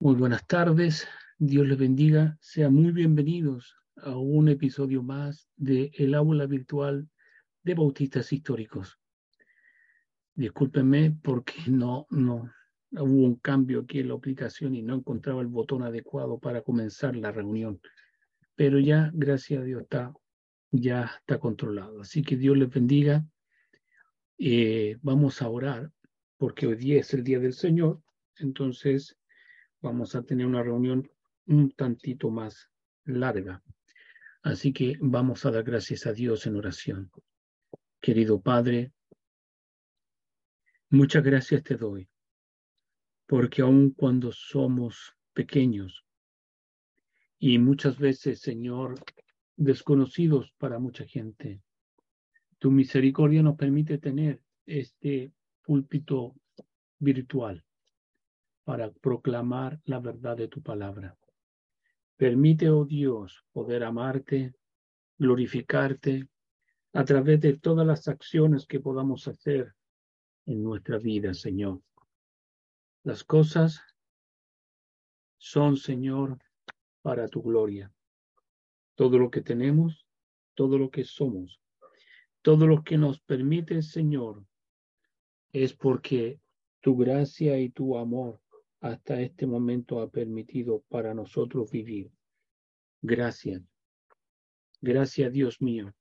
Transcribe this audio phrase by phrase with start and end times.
[0.00, 6.14] Muy buenas tardes, Dios les bendiga, sean muy bienvenidos a un episodio más de El
[6.14, 7.08] Aula Virtual
[7.64, 8.96] de Bautistas Históricos.
[10.36, 12.48] Discúlpenme porque no, no
[12.92, 17.16] hubo un cambio aquí en la aplicación y no encontraba el botón adecuado para comenzar
[17.16, 17.80] la reunión,
[18.54, 20.14] pero ya, gracias a Dios, está,
[20.70, 22.02] ya está controlado.
[22.02, 23.26] Así que Dios les bendiga.
[24.38, 25.90] Eh, vamos a orar
[26.36, 28.00] porque hoy día es el día del Señor,
[28.36, 29.18] entonces
[29.80, 31.08] vamos a tener una reunión
[31.46, 32.70] un tantito más
[33.04, 33.62] larga.
[34.42, 37.10] Así que vamos a dar gracias a Dios en oración.
[38.00, 38.92] Querido Padre,
[40.90, 42.08] muchas gracias te doy,
[43.26, 46.04] porque aun cuando somos pequeños
[47.38, 48.94] y muchas veces, Señor,
[49.56, 51.62] desconocidos para mucha gente,
[52.58, 55.32] tu misericordia nos permite tener este
[55.62, 56.34] púlpito
[56.98, 57.64] virtual
[58.68, 61.16] para proclamar la verdad de tu palabra.
[62.18, 64.52] Permite, oh Dios, poder amarte,
[65.16, 66.28] glorificarte
[66.92, 69.74] a través de todas las acciones que podamos hacer
[70.44, 71.80] en nuestra vida, Señor.
[73.04, 73.80] Las cosas
[75.38, 76.36] son, Señor,
[77.00, 77.90] para tu gloria.
[78.96, 80.04] Todo lo que tenemos,
[80.54, 81.58] todo lo que somos,
[82.42, 84.44] todo lo que nos permite, Señor,
[85.54, 86.38] es porque
[86.82, 88.42] tu gracia y tu amor
[88.80, 92.10] hasta este momento ha permitido para nosotros vivir.
[93.02, 93.62] Gracias.
[94.80, 95.92] Gracias, Dios mío,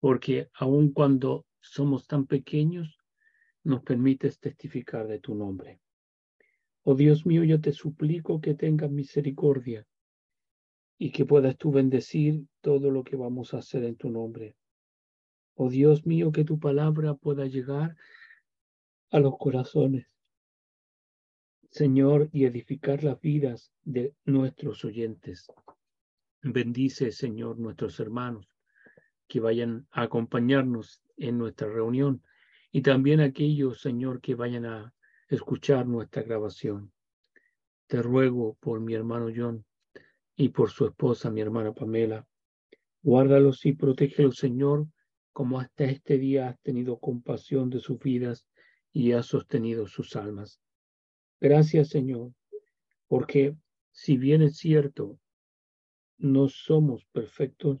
[0.00, 2.98] porque aun cuando somos tan pequeños,
[3.62, 5.80] nos permites testificar de tu nombre.
[6.82, 9.86] Oh Dios mío, yo te suplico que tengas misericordia
[10.98, 14.56] y que puedas tú bendecir todo lo que vamos a hacer en tu nombre.
[15.54, 17.96] Oh Dios mío, que tu palabra pueda llegar
[19.10, 20.06] a los corazones
[21.76, 25.46] Señor, y edificar las vidas de nuestros oyentes.
[26.42, 28.48] Bendice, Señor, nuestros hermanos
[29.28, 32.22] que vayan a acompañarnos en nuestra reunión
[32.72, 34.94] y también aquellos, Señor, que vayan a
[35.28, 36.92] escuchar nuestra grabación.
[37.88, 39.66] Te ruego por mi hermano John
[40.34, 42.26] y por su esposa, mi hermana Pamela.
[43.02, 44.86] Guárdalos y protégelos, Señor,
[45.30, 48.46] como hasta este día has tenido compasión de sus vidas
[48.94, 50.58] y has sostenido sus almas.
[51.40, 52.32] Gracias, Señor,
[53.08, 53.54] porque
[53.92, 55.18] si bien es cierto,
[56.18, 57.78] no somos perfectos,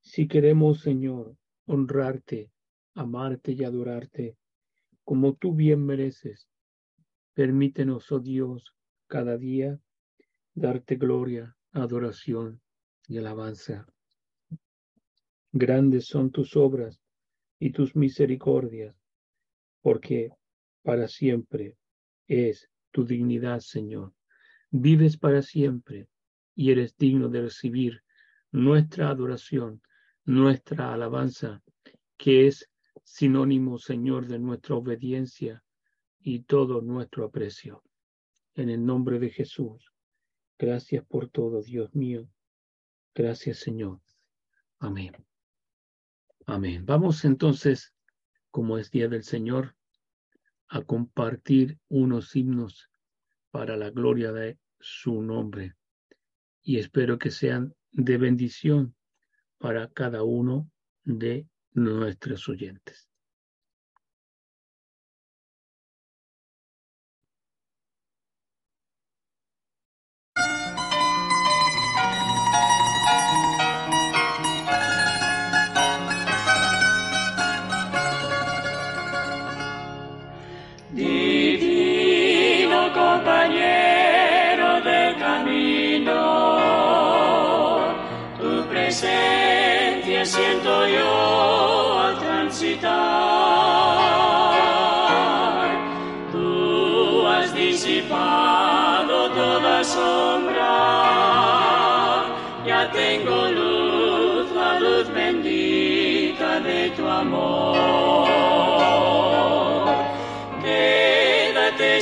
[0.00, 1.36] si queremos, Señor,
[1.66, 2.50] honrarte,
[2.94, 4.36] amarte y adorarte,
[5.04, 6.48] como tú bien mereces,
[7.32, 8.74] permítenos, oh Dios,
[9.06, 9.80] cada día
[10.54, 12.60] darte gloria, adoración
[13.06, 13.86] y alabanza.
[15.52, 17.00] Grandes son tus obras
[17.58, 18.94] y tus misericordias,
[19.80, 20.30] porque
[20.82, 21.77] para siempre
[22.28, 24.14] es tu dignidad, Señor.
[24.70, 26.08] Vives para siempre
[26.54, 28.02] y eres digno de recibir
[28.52, 29.82] nuestra adoración,
[30.24, 31.62] nuestra alabanza,
[32.16, 32.70] que es
[33.02, 35.64] sinónimo, Señor, de nuestra obediencia
[36.20, 37.82] y todo nuestro aprecio.
[38.54, 39.92] En el nombre de Jesús,
[40.58, 42.28] gracias por todo, Dios mío.
[43.14, 44.00] Gracias, Señor.
[44.78, 45.12] Amén.
[46.46, 46.84] Amén.
[46.84, 47.94] Vamos entonces,
[48.50, 49.77] como es Día del Señor,
[50.68, 52.90] a compartir unos himnos
[53.50, 55.74] para la gloria de su nombre.
[56.62, 58.94] Y espero que sean de bendición
[59.58, 60.70] para cada uno
[61.04, 63.07] de nuestros oyentes.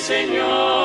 [0.07, 0.76] Señor,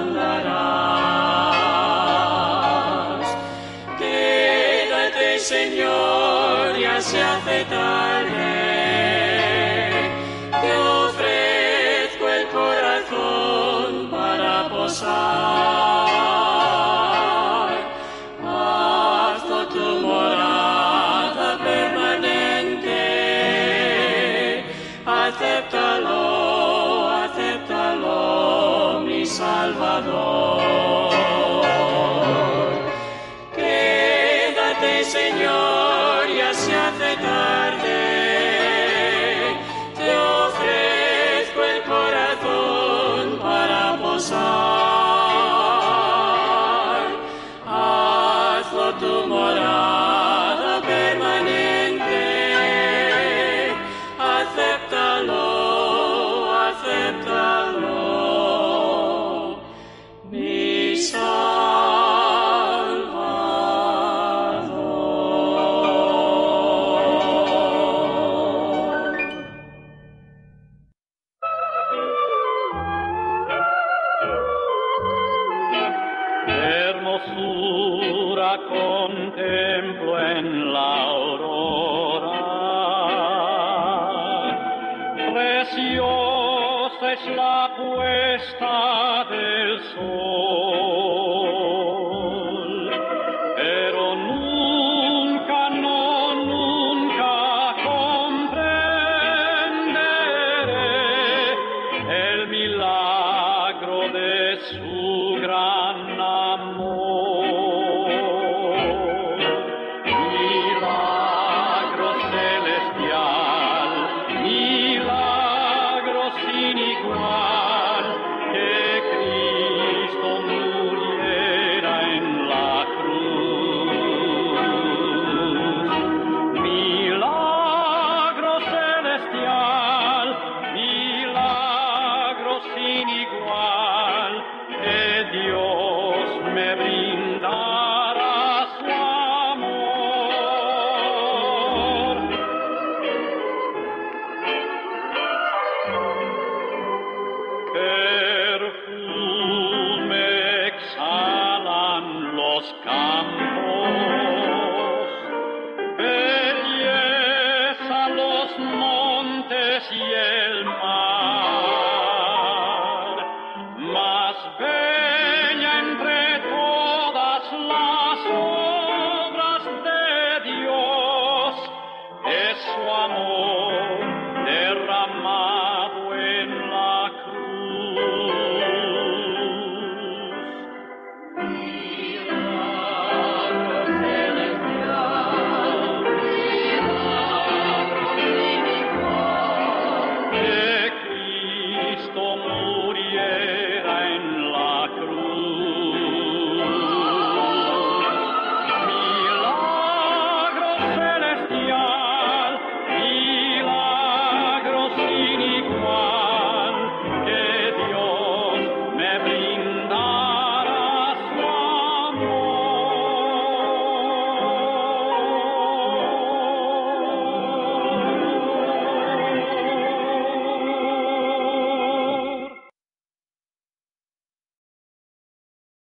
[0.00, 1.09] Sandara.
[85.32, 91.39] Preciosa es la puesta del sol.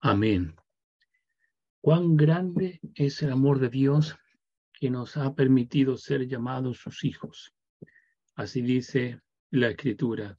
[0.07, 0.55] Amén.
[1.81, 4.15] Cuán grande es el amor de Dios
[4.71, 7.55] que nos ha permitido ser llamados sus hijos.
[8.35, 9.19] Así dice
[9.49, 10.37] la escritura,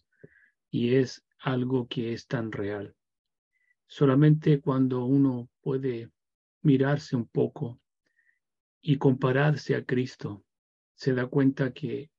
[0.70, 2.94] y es algo que es tan real.
[3.88, 6.12] Solamente cuando uno puede
[6.62, 7.80] mirarse un poco
[8.80, 10.44] y compararse a Cristo,
[10.94, 12.12] se da cuenta que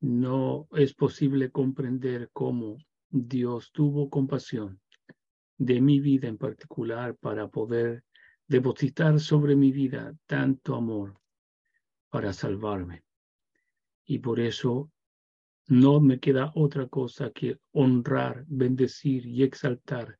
[0.00, 4.81] no es posible comprender cómo Dios tuvo compasión
[5.64, 8.02] de mi vida en particular para poder
[8.48, 11.20] depositar sobre mi vida tanto amor
[12.10, 13.04] para salvarme.
[14.04, 14.90] Y por eso
[15.68, 20.18] no me queda otra cosa que honrar, bendecir y exaltar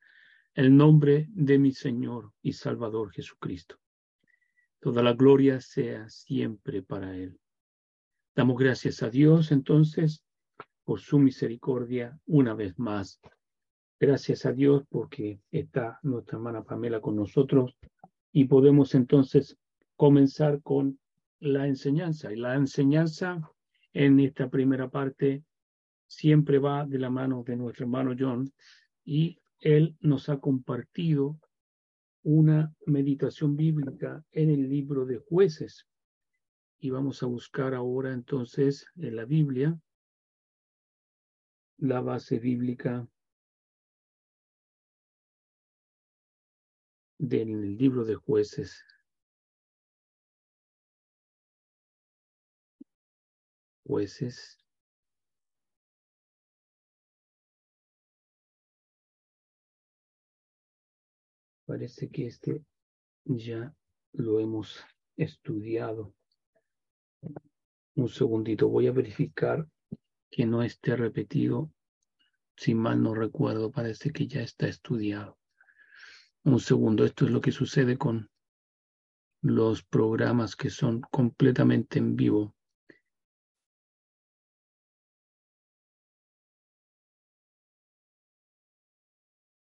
[0.54, 3.76] el nombre de mi Señor y Salvador Jesucristo.
[4.78, 7.36] Toda la gloria sea siempre para Él.
[8.36, 10.24] Damos gracias a Dios entonces
[10.84, 13.20] por su misericordia una vez más.
[14.02, 17.76] Gracias a Dios porque está nuestra hermana Pamela con nosotros
[18.32, 19.56] y podemos entonces
[19.94, 20.98] comenzar con
[21.38, 22.32] la enseñanza.
[22.32, 23.40] Y la enseñanza
[23.92, 25.44] en esta primera parte
[26.08, 28.52] siempre va de la mano de nuestro hermano John
[29.04, 31.38] y él nos ha compartido
[32.24, 35.86] una meditación bíblica en el libro de jueces.
[36.80, 39.78] Y vamos a buscar ahora entonces en la Biblia
[41.76, 43.06] la base bíblica
[47.22, 48.84] del libro de jueces.
[53.84, 54.58] Jueces.
[61.64, 62.64] Parece que este
[63.24, 63.72] ya
[64.14, 64.84] lo hemos
[65.16, 66.12] estudiado.
[67.94, 69.68] Un segundito, voy a verificar
[70.28, 71.70] que no esté repetido.
[72.56, 75.38] Si mal no recuerdo, parece que ya está estudiado.
[76.44, 78.28] Un segundo, esto es lo que sucede con
[79.42, 82.54] los programas que son completamente en vivo.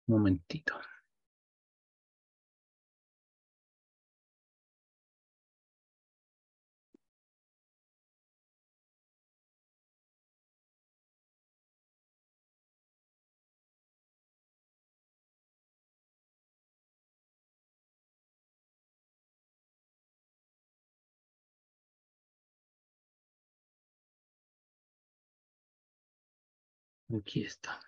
[0.07, 0.75] Un momentito.
[27.12, 27.81] Aquí está.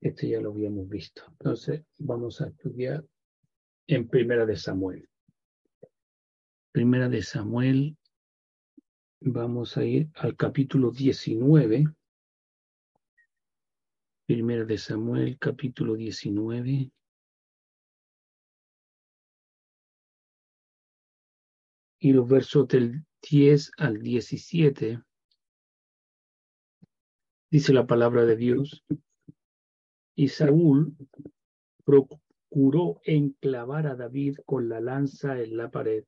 [0.00, 1.22] Este ya lo habíamos visto.
[1.32, 3.04] Entonces vamos a estudiar
[3.86, 5.06] en Primera de Samuel.
[6.72, 7.98] Primera de Samuel,
[9.20, 11.84] vamos a ir al capítulo 19.
[14.26, 16.90] Primera de Samuel, capítulo 19.
[22.00, 25.02] Y los versos del 10 al 17,
[27.50, 28.82] dice la palabra de Dios,
[30.14, 30.96] y Saúl
[31.84, 36.04] procuró enclavar a David con la lanza en la pared,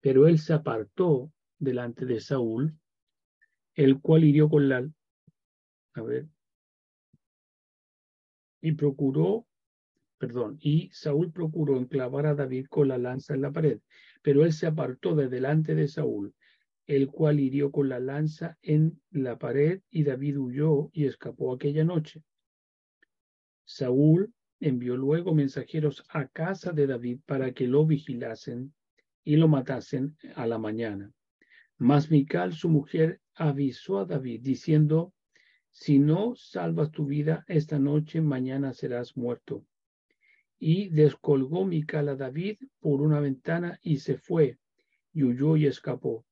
[0.00, 2.76] pero él se apartó delante de Saúl,
[3.74, 4.90] el cual hirió con la...
[5.94, 6.26] A ver.
[8.60, 9.46] Y procuró,
[10.18, 13.80] perdón, y Saúl procuró enclavar a David con la lanza en la pared,
[14.22, 16.34] pero él se apartó de delante de Saúl,
[16.86, 21.84] el cual hirió con la lanza en la pared y David huyó y escapó aquella
[21.84, 22.22] noche.
[23.64, 28.74] Saúl envió luego mensajeros a casa de David para que lo vigilasen
[29.24, 31.12] y lo matasen a la mañana.
[31.78, 35.14] Mas Mical, su mujer, avisó a David diciendo,
[35.70, 39.64] si no salvas tu vida esta noche, mañana serás muerto
[40.62, 44.58] y descolgó Mical a David por una ventana y se fue,
[45.12, 46.26] y huyó y escapó.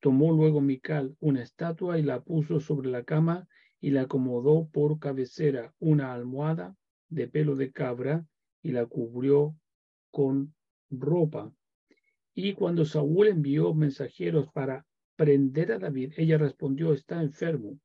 [0.00, 3.46] Tomó luego Mical una estatua y la puso sobre la cama
[3.80, 6.76] y la acomodó por cabecera una almohada
[7.08, 8.26] de pelo de cabra
[8.62, 9.56] y la cubrió
[10.10, 10.54] con
[10.90, 11.52] ropa.
[12.34, 17.78] Y cuando Saúl envió mensajeros para prender a David, ella respondió, está enfermo.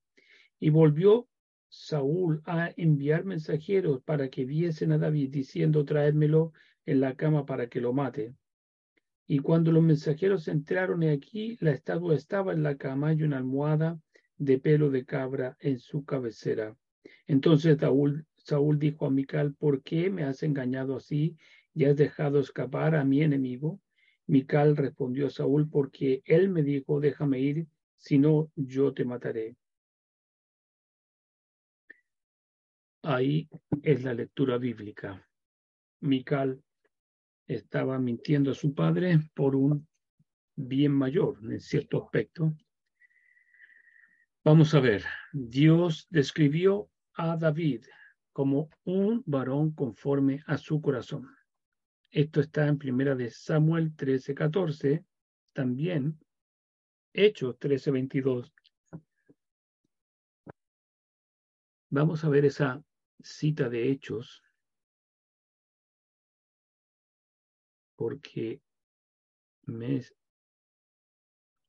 [0.59, 1.27] Y volvió
[1.69, 6.53] Saúl a enviar mensajeros para que viesen a David diciendo traédmelo
[6.85, 8.33] en la cama para que lo mate.
[9.27, 13.99] Y cuando los mensajeros entraron aquí, la estatua estaba en la cama y una almohada
[14.37, 16.77] de pelo de cabra en su cabecera.
[17.25, 21.35] Entonces Saúl, Saúl dijo a Mical, ¿por qué me has engañado así
[21.73, 23.81] y has dejado escapar a mi enemigo?
[24.27, 29.55] Mical respondió a Saúl, porque él me dijo, déjame ir, si no, yo te mataré.
[33.09, 33.47] Ahí
[33.83, 35.25] es la lectura bíblica.
[36.01, 36.61] Mical
[37.47, 39.87] estaba mintiendo a su padre por un
[40.57, 42.53] bien mayor en cierto aspecto.
[44.43, 47.85] Vamos a ver, Dios describió a David
[48.33, 51.33] como un varón conforme a su corazón.
[52.11, 55.05] Esto está en primera de Samuel 13, 14,
[55.53, 56.19] también
[57.13, 58.51] Hechos 13, 22.
[61.89, 62.83] Vamos a ver esa
[63.21, 64.43] cita de hechos
[67.95, 68.61] porque
[69.65, 70.15] me es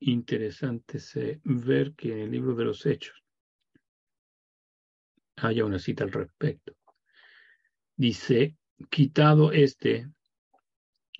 [0.00, 0.98] interesante
[1.44, 3.24] ver que en el libro de los hechos
[5.36, 6.74] haya una cita al respecto.
[7.96, 8.56] Dice,
[8.90, 10.08] quitado este,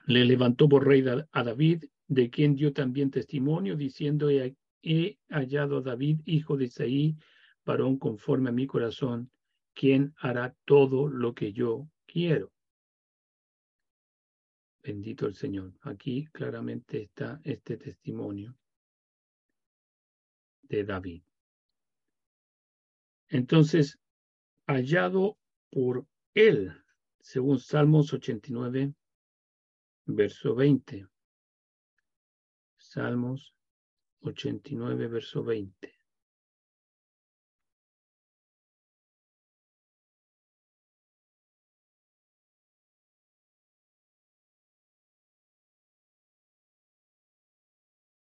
[0.06, 5.82] le levantó por rey a David, de quien dio también testimonio, diciendo, he hallado a
[5.82, 7.16] David, hijo de Isaí,
[7.64, 9.30] varón conforme a mi corazón,
[9.78, 12.50] quien hará todo lo que yo quiero.
[14.82, 15.72] Bendito el Señor.
[15.82, 18.56] Aquí claramente está este testimonio
[20.62, 21.22] de David.
[23.28, 24.00] Entonces,
[24.66, 25.38] hallado
[25.70, 26.04] por
[26.34, 26.72] él,
[27.20, 28.94] según Salmos 89,
[30.06, 31.06] verso 20.
[32.78, 33.54] Salmos
[34.22, 35.97] 89, verso 20.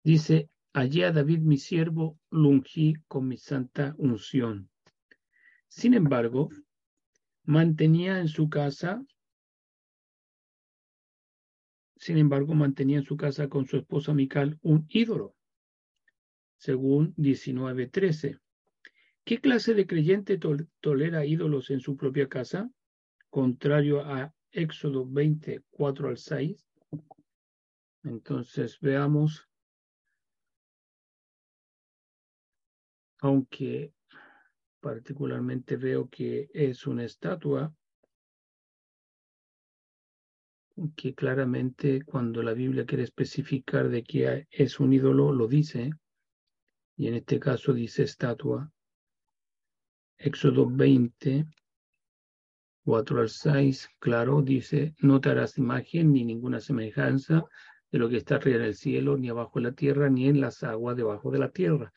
[0.04, 4.68] Dice, allí a David mi siervo lungí con mi santa unción.
[5.66, 6.50] Sin embargo,
[7.44, 9.02] mantenía en su casa,
[11.96, 15.34] sin embargo, mantenía en su casa con su esposa Mical un ídolo,
[16.58, 18.40] según 19.13.
[19.25, 20.38] ¿Qué clase de creyente
[20.80, 22.70] tolera ídolos en su propia casa?
[23.30, 26.68] Contrario a Éxodo 24 al 6.
[28.02, 29.49] Entonces veamos
[33.25, 33.95] aunque
[34.81, 37.75] particularmente veo que es una estatua
[40.95, 45.90] que claramente cuando la Biblia quiere especificar de que es un ídolo, lo dice,
[46.99, 48.71] y en este caso dice estatua.
[50.19, 51.47] Éxodo 20,
[52.85, 57.43] 4 al 6, claro, dice, no te harás imagen ni ninguna semejanza
[57.90, 60.43] de lo que está arriba en el cielo, ni abajo en la tierra, ni en
[60.43, 61.90] las aguas debajo de la tierra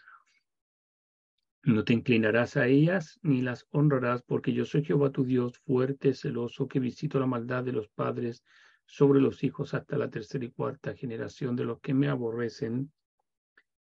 [1.74, 6.14] no te inclinarás a ellas ni las honrarás, porque yo soy Jehová tu Dios, fuerte,
[6.14, 8.42] celoso, que visito la maldad de los padres
[8.86, 12.94] sobre los hijos hasta la tercera y cuarta generación de los que me aborrecen,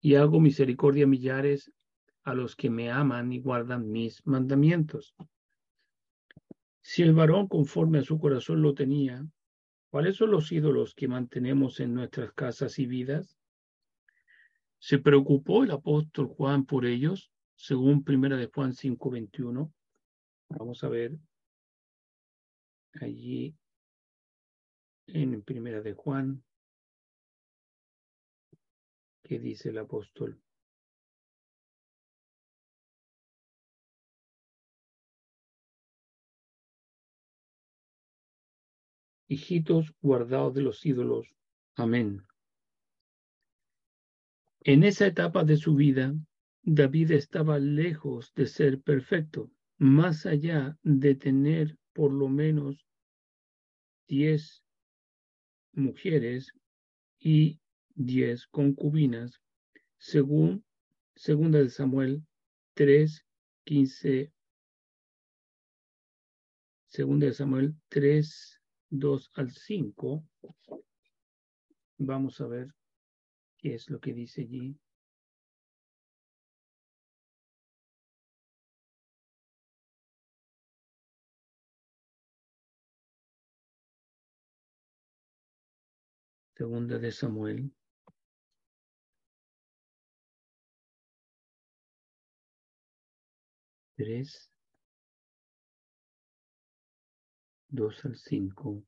[0.01, 1.71] y hago misericordia a millares
[2.25, 5.15] a los que me aman y guardan mis mandamientos.
[6.81, 9.27] Si el varón conforme a su corazón lo tenía,
[9.91, 13.37] ¿cuáles son los ídolos que mantenemos en nuestras casas y vidas?
[14.79, 17.31] ¿Se preocupó el apóstol Juan por ellos?
[17.59, 19.73] Según Primera de Juan 5:21.
[20.49, 21.19] Vamos a ver
[22.95, 23.55] allí
[25.09, 26.45] en Primera de Juan
[29.25, 30.41] qué dice el apóstol.
[39.27, 41.27] Hijitos guardados de los ídolos.
[41.75, 42.25] Amén.
[44.61, 46.15] En esa etapa de su vida,
[46.71, 52.87] David estaba lejos de ser perfecto, más allá de tener por lo menos
[54.07, 54.63] diez
[55.73, 56.53] mujeres
[57.19, 57.59] y
[57.95, 59.41] diez concubinas,
[59.97, 60.63] según
[61.15, 62.23] segunda de Samuel
[62.75, 63.25] 3,
[63.65, 64.31] 15,
[66.87, 70.23] segunda de Samuel 3, 2 al 5.
[71.97, 72.75] Vamos a ver
[73.57, 74.79] qué es lo que dice allí.
[86.59, 87.71] Segunda de Samuel.
[93.97, 94.51] Tres.
[97.69, 98.83] Dos al cinco.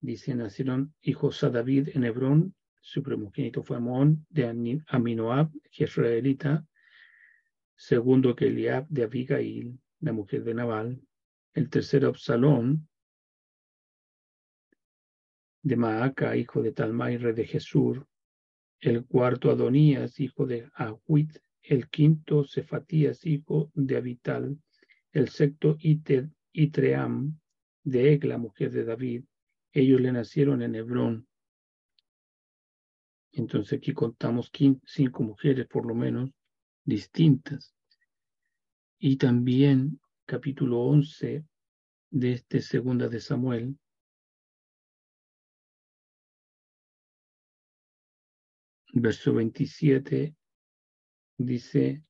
[0.00, 2.54] Dice, nacieron hijos a David en Hebrón.
[2.80, 6.66] Su primogénito fue Amón de Aminoab, jezreelita.
[7.76, 11.02] Segundo que Eliab de Abigail, la mujer de Nabal.
[11.52, 12.88] El tercero Absalón,
[15.64, 18.06] de Maaca, hijo de Talmai, rey de Jesur,
[18.80, 24.58] el cuarto Adonías, hijo de Ahuit, el quinto Cefatías, hijo de Abital,
[25.12, 27.40] el sexto Itream,
[27.82, 29.24] de Egla, mujer de David.
[29.72, 31.26] Ellos le nacieron en Hebrón.
[33.32, 34.50] Entonces aquí contamos
[34.84, 36.30] cinco mujeres por lo menos
[36.84, 37.74] distintas.
[38.98, 41.42] Y también capítulo 11
[42.10, 43.78] de este segunda de Samuel
[49.00, 50.34] verso 27
[51.38, 52.04] dice,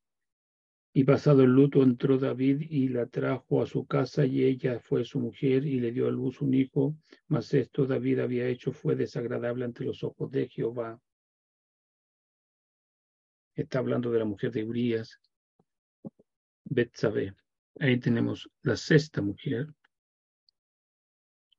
[0.92, 5.04] y pasado el luto entró David y la trajo a su casa y ella fue
[5.04, 8.94] su mujer y le dio a luz un hijo, mas esto David había hecho fue
[8.94, 11.00] desagradable ante los ojos de Jehová.
[13.54, 15.18] Está hablando de la mujer de Urias,
[16.64, 17.34] Betsabé.
[17.80, 19.68] Ahí tenemos la sexta mujer,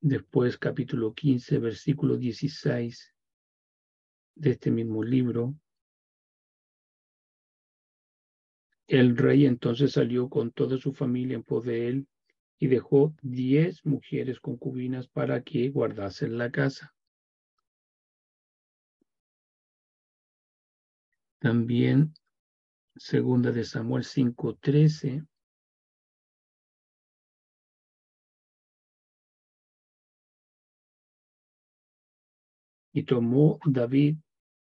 [0.07, 3.14] Después capítulo 15, versículo 16
[4.35, 5.55] de este mismo libro.
[8.87, 12.07] El rey entonces salió con toda su familia en pos de él
[12.59, 16.93] y dejó diez mujeres concubinas para que guardasen la casa.
[21.39, 22.13] También
[22.95, 25.25] segunda de Samuel 5:13
[32.93, 34.15] Y tomó David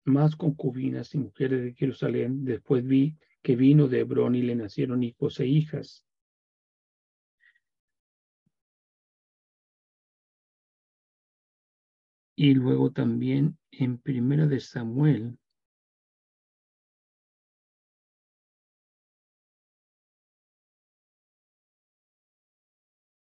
[0.06, 2.46] más concubinas y mujeres de Jerusalén.
[2.46, 6.06] Después vi que vino de Hebrón y le nacieron hijos e hijas.
[12.38, 15.38] Y luego también en Primera de Samuel,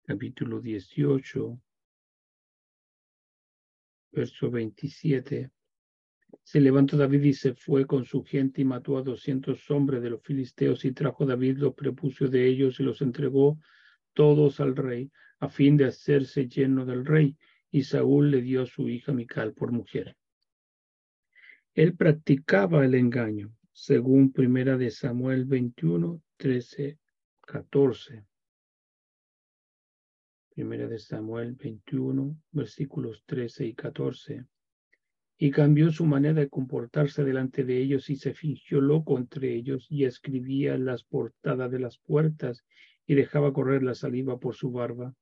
[0.04, 1.60] capítulo 18,
[4.12, 5.50] verso 27.
[6.42, 10.10] Se levantó David y se fue con su gente y mató a doscientos hombres de
[10.10, 13.58] los filisteos y trajo David los prepucios de ellos y los entregó
[14.12, 17.36] todos al rey a fin de hacerse lleno del rey.
[17.70, 20.16] Y Saúl le dio a su hija Mical por mujer.
[21.74, 26.98] Él practicaba el engaño, según primera de Samuel 21, 13,
[27.42, 28.24] 14.
[30.50, 34.44] Primera de Samuel 21, versículos 13 y 14.
[35.40, 39.86] Y cambió su manera de comportarse delante de ellos y se fingió loco entre ellos
[39.88, 42.62] y escribía las portadas de las puertas
[43.06, 45.14] y dejaba correr la saliva por su barba.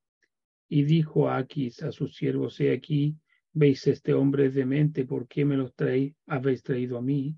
[0.68, 3.16] Y dijo a Aquis a sus siervos, he aquí,
[3.52, 7.36] veis este hombre demente, ¿por qué me lo traéis, habéis traído a mí?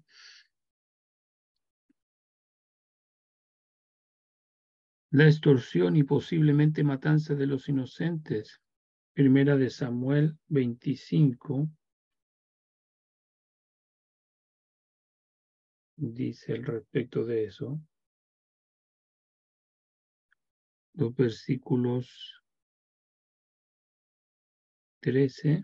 [5.12, 8.60] la extorsión y posiblemente matanza de los inocentes.
[9.12, 11.68] Primera de Samuel 25.
[16.02, 17.78] Dice al respecto de eso.
[20.94, 22.42] Los versículos
[25.00, 25.62] 13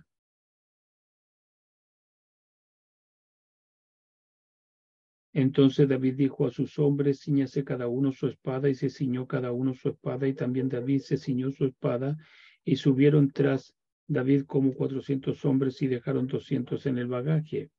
[5.33, 9.53] Entonces David dijo a sus hombres, ciñase cada uno su espada, y se ciñó cada
[9.53, 12.18] uno su espada, y también David se ciñó su espada,
[12.62, 13.75] y subieron tras
[14.07, 17.70] David como cuatrocientos hombres y dejaron doscientos en el bagaje.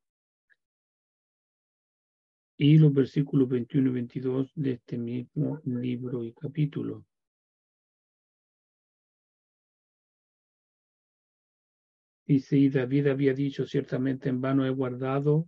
[2.59, 7.05] Y los versículos 21 y 22 de este mismo libro y capítulo.
[12.25, 15.47] Dice, David había dicho, ciertamente en vano he guardado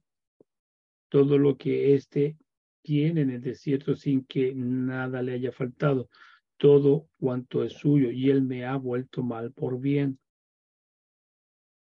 [1.10, 2.38] todo lo que éste
[2.84, 6.10] tiene en el desierto sin que nada le haya faltado,
[6.58, 10.20] todo cuanto es suyo, y él me ha vuelto mal por bien.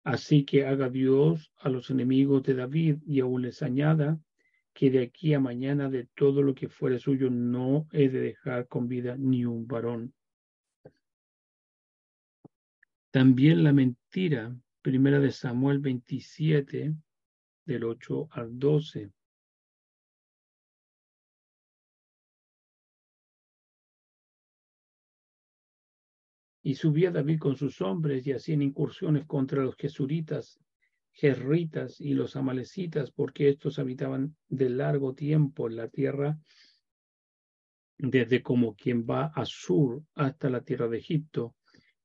[0.03, 4.19] Así que haga Dios a los enemigos de David y aún les añada
[4.73, 8.67] que de aquí a mañana de todo lo que fuere suyo no he de dejar
[8.67, 10.13] con vida ni un varón.
[13.11, 16.95] También la mentira, primera de Samuel 27,
[17.65, 19.11] del 8 al 12.
[26.63, 30.59] Y subía David con sus hombres y hacían incursiones contra los jesuritas,
[31.13, 36.39] jerritas y los amalecitas, porque estos habitaban de largo tiempo en la tierra,
[37.97, 41.55] desde como quien va a sur hasta la tierra de Egipto.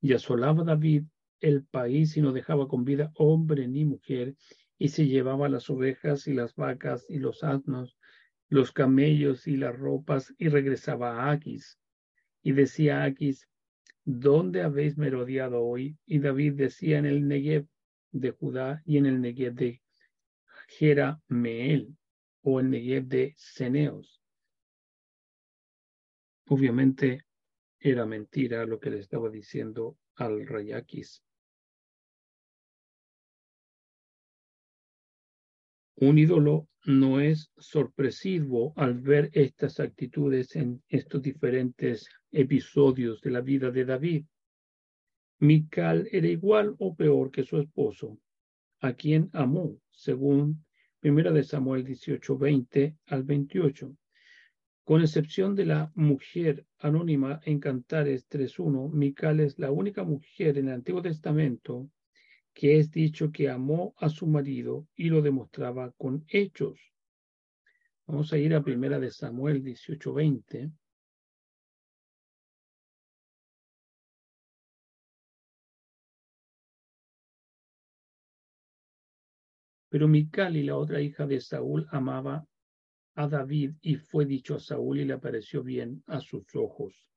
[0.00, 1.04] Y asolaba David
[1.40, 4.34] el país y no dejaba con vida hombre ni mujer,
[4.78, 7.96] y se llevaba las ovejas y las vacas y los asnos,
[8.48, 11.78] los camellos y las ropas, y regresaba a Aquis.
[12.42, 13.48] Y decía Aquis,
[14.04, 15.96] ¿dónde habéis merodeado hoy?
[16.04, 17.66] Y David decía en el Negev
[18.20, 19.82] de Judá y en el Negev de
[20.68, 21.96] Jerameel
[22.42, 24.22] o el Negev de Ceneos.
[26.48, 27.22] Obviamente
[27.78, 31.22] era mentira lo que le estaba diciendo al rey Aquis.
[35.98, 43.40] Un ídolo no es sorpresivo al ver estas actitudes en estos diferentes episodios de la
[43.40, 44.26] vida de David.
[45.38, 48.18] Mical era igual o peor que su esposo,
[48.80, 50.64] a quien amó, según
[51.02, 53.96] 1 de Samuel 18, 20 al 28.
[54.84, 60.68] Con excepción de la mujer anónima en Cantares 3.1, Mical es la única mujer en
[60.68, 61.90] el Antiguo Testamento
[62.56, 66.80] que es dicho que amó a su marido y lo demostraba con hechos.
[68.06, 70.72] Vamos a ir a primera de Samuel 18:20.
[79.88, 82.46] Pero Mical y la otra hija de Saúl amaba
[83.14, 87.08] a David y fue dicho a Saúl y le pareció bien a sus ojos.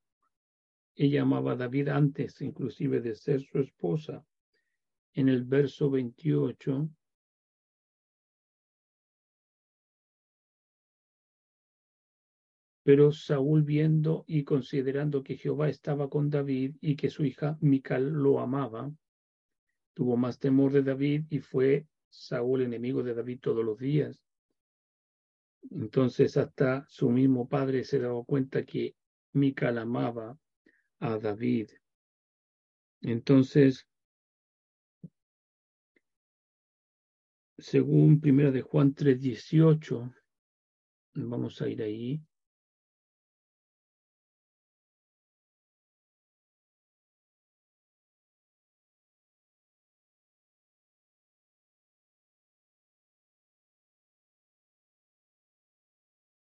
[0.94, 4.24] Ella amaba a David antes inclusive de ser su esposa.
[5.12, 6.90] En el verso 28
[12.82, 18.10] Pero Saúl viendo y considerando que Jehová estaba con David y que su hija Mical
[18.10, 18.90] lo amaba,
[19.94, 24.22] tuvo más temor de David y fue Saúl enemigo de David todos los días.
[25.70, 28.96] Entonces hasta su mismo padre se daba cuenta que
[29.32, 30.38] Mical amaba
[30.98, 31.70] a David.
[33.02, 33.86] Entonces,
[37.58, 40.12] según primera de Juan 3:18,
[41.14, 42.20] vamos a ir ahí.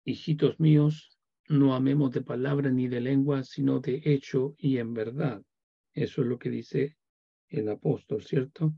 [0.08, 1.18] Hijitos míos,
[1.50, 5.42] no amemos de palabra ni de lengua, sino de hecho y en verdad.
[5.94, 6.96] Eso es lo que dice
[7.50, 8.76] el apóstol, ¿cierto?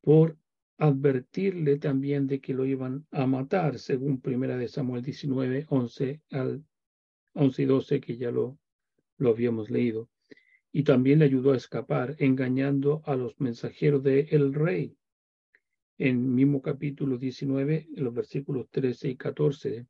[0.00, 0.36] Por
[0.78, 6.64] advertirle también de que lo iban a matar, según primera de Samuel 19, 11 al
[7.34, 8.58] 11 y 12, que ya lo,
[9.16, 10.10] lo habíamos leído.
[10.72, 14.96] Y también le ayudó a escapar, engañando a los mensajeros del el rey.
[15.98, 19.86] En mismo capítulo 19, en los versículos 13 y 14,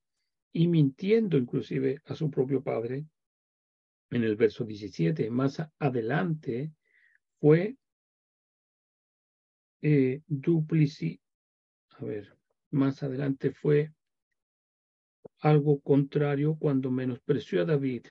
[0.53, 3.07] y mintiendo inclusive a su propio padre.
[4.11, 6.73] En el verso 17, más adelante,
[7.39, 7.77] fue
[9.83, 11.21] eh, duplici,
[11.91, 12.37] a ver,
[12.71, 13.93] más adelante fue
[15.41, 18.07] algo contrario cuando menospreció a David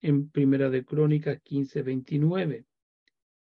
[0.00, 2.64] en Primera de Crónicas 15, 29.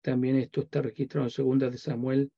[0.02, 2.32] También esto está registrado en Segunda de Samuel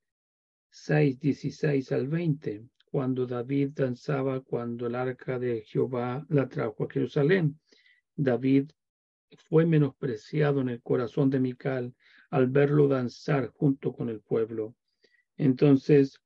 [0.70, 6.90] 6, 16 al 20 cuando David danzaba cuando el arca de Jehová la trajo a
[6.90, 7.60] Jerusalén.
[8.16, 8.72] David
[9.50, 11.94] fue menospreciado en el corazón de Mical
[12.30, 14.78] al verlo danzar junto con el pueblo.
[15.36, 16.22] Entonces,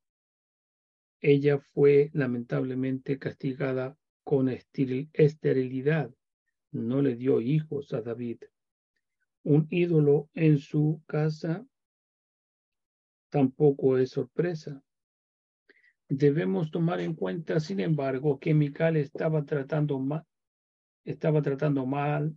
[1.21, 6.13] ella fue lamentablemente castigada con esterilidad.
[6.69, 8.43] No le dio hijos a David.
[9.41, 11.65] Un ídolo en su casa
[13.31, 14.83] tampoco es sorpresa.
[16.09, 20.25] Debemos tomar en cuenta, sin embargo, que Mical estaba tratando mal,
[21.05, 22.35] estaba tratando mal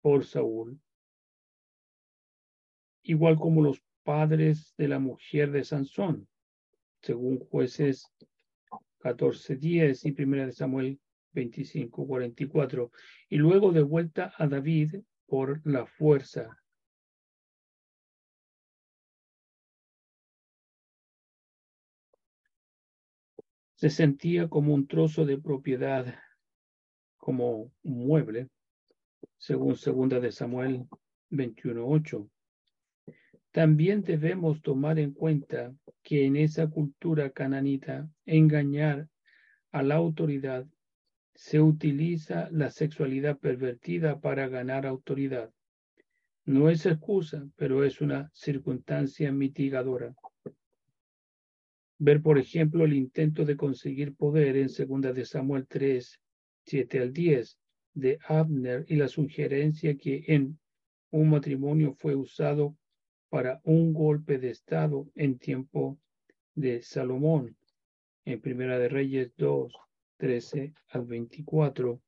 [0.00, 0.80] por Saúl,
[3.02, 6.26] igual como los padres de la mujer de Sansón,
[7.02, 8.10] según jueces
[9.00, 10.98] 14.10 y primera de Samuel
[11.34, 12.90] 25.44,
[13.28, 16.58] y luego de vuelta a David por la fuerza
[23.76, 26.14] se sentía como un trozo de propiedad,
[27.18, 28.48] como un mueble,
[29.36, 30.86] según segunda de Samuel
[31.30, 32.28] 21.8.
[33.52, 39.08] También debemos tomar en cuenta que en esa cultura cananita, engañar
[39.72, 40.66] a la autoridad
[41.34, 45.50] se utiliza la sexualidad pervertida para ganar autoridad.
[46.46, 50.14] No es excusa, pero es una circunstancia mitigadora.
[51.98, 56.20] Ver, por ejemplo, el intento de conseguir poder en 2 de Samuel 3,
[56.64, 57.58] 7 al 10
[57.94, 60.58] de Abner y la sugerencia que en
[61.10, 62.76] un matrimonio fue usado
[63.30, 65.98] para un golpe de Estado en tiempo
[66.54, 67.56] de Salomón.
[68.24, 69.72] En Primera de Reyes 2,
[70.18, 72.00] 13 al 24.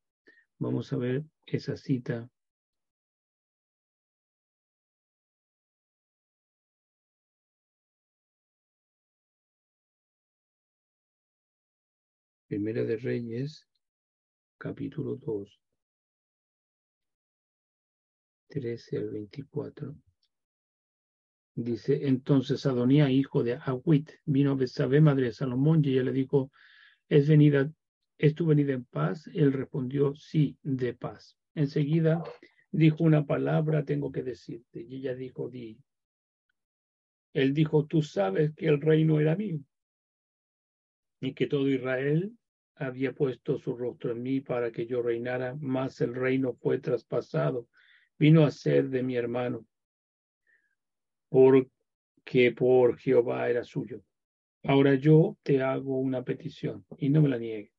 [0.59, 2.29] Vamos a ver esa cita
[12.49, 13.69] Primera de Reyes,
[14.57, 15.61] capítulo 2,
[18.49, 19.95] 13 al 24.
[21.57, 26.13] Dice, entonces Adonía, hijo de Agüit, vino a Besabé, madre de Salomón, y ella le
[26.13, 26.51] dijo,
[27.11, 27.71] ¿es, venida,
[28.17, 29.27] ¿es tu venida en paz?
[29.35, 31.37] Él respondió, sí, de paz.
[31.55, 32.25] Enseguida
[32.71, 34.81] dijo una palabra, tengo que decirte.
[34.81, 35.79] Y ella dijo, di.
[37.35, 39.61] Él dijo, tú sabes que el reino era mío
[41.21, 42.38] y que todo Israel
[42.79, 47.69] había puesto su rostro en mí para que yo reinara, mas el reino fue traspasado,
[48.19, 49.67] vino a ser de mi hermano,
[51.29, 54.03] porque por Jehová era suyo.
[54.65, 57.73] Ahora yo te hago una petición y no me la niegue.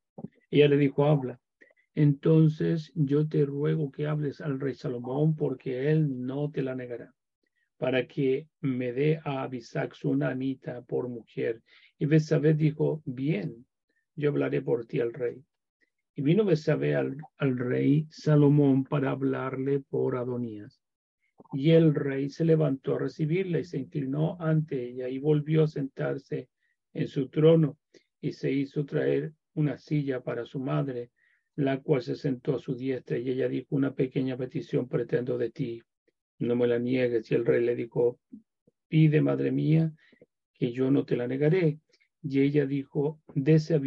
[0.50, 1.40] Ella le dijo, habla.
[1.94, 7.14] Entonces yo te ruego que hables al rey Salomón porque él no te la negará.
[7.78, 11.62] para que me dé a Abisac amita por mujer.
[11.98, 13.66] Y Besabé dijo, bien,
[14.20, 15.44] yo hablaré por ti al rey.
[16.16, 20.82] Y vino Besabé al, al rey Salomón para hablarle por Adonías.
[21.54, 25.68] Y el rey se levantó a recibirla y se inclinó ante ella y volvió a
[25.68, 26.50] sentarse
[26.94, 27.78] en su trono
[28.22, 31.12] y se hizo traer una silla para su madre,
[31.56, 35.50] la cual se sentó a su diestra y ella dijo, una pequeña petición pretendo de
[35.50, 35.82] ti,
[36.40, 37.30] no me la niegues.
[37.32, 38.20] Y el rey le dijo,
[38.88, 39.94] pide, madre mía,
[40.54, 41.80] que yo no te la negaré.
[42.22, 43.82] Y ella dijo, dese a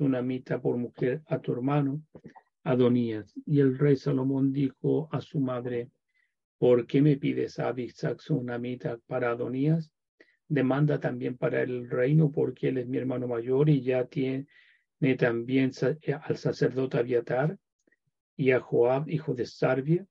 [0.00, 2.02] una mitad por mujer a tu hermano
[2.64, 3.32] Adonías.
[3.46, 5.90] Y el rey Salomón dijo a su madre,
[6.58, 7.74] ¿por qué me pides a
[8.30, 9.92] una mitad para Adonías?
[10.48, 14.46] Demanda también para el reino, porque él es mi hermano mayor y ya tiene
[15.18, 15.70] también
[16.22, 17.58] al sacerdote Abiatar
[18.36, 20.06] y a Joab, hijo de Sarbia,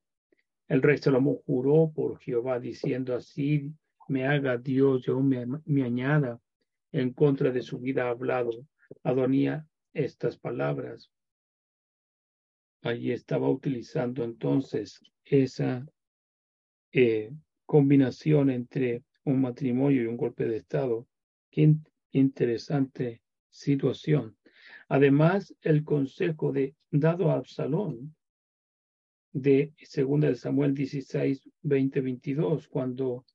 [0.67, 3.73] el rey Salomón juró por Jehová diciendo así,
[4.10, 5.45] me haga Dios, yo me,
[5.82, 6.39] añada
[6.91, 8.52] en contra de su vida hablado.
[9.04, 11.12] Adonía estas palabras.
[12.82, 15.86] Allí estaba utilizando entonces esa
[16.91, 17.32] eh,
[17.65, 21.08] combinación entre un matrimonio y un golpe de Estado.
[21.52, 21.76] Qué
[22.12, 24.38] interesante situación.
[24.88, 28.15] Además, el consejo de dado a Absalón
[29.34, 33.26] de segunda de Samuel 16, 20, 22, cuando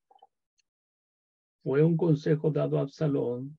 [1.62, 3.56] fue un consejo dado a Absalón,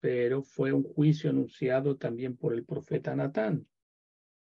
[0.00, 3.66] pero fue un juicio anunciado también por el profeta Natán,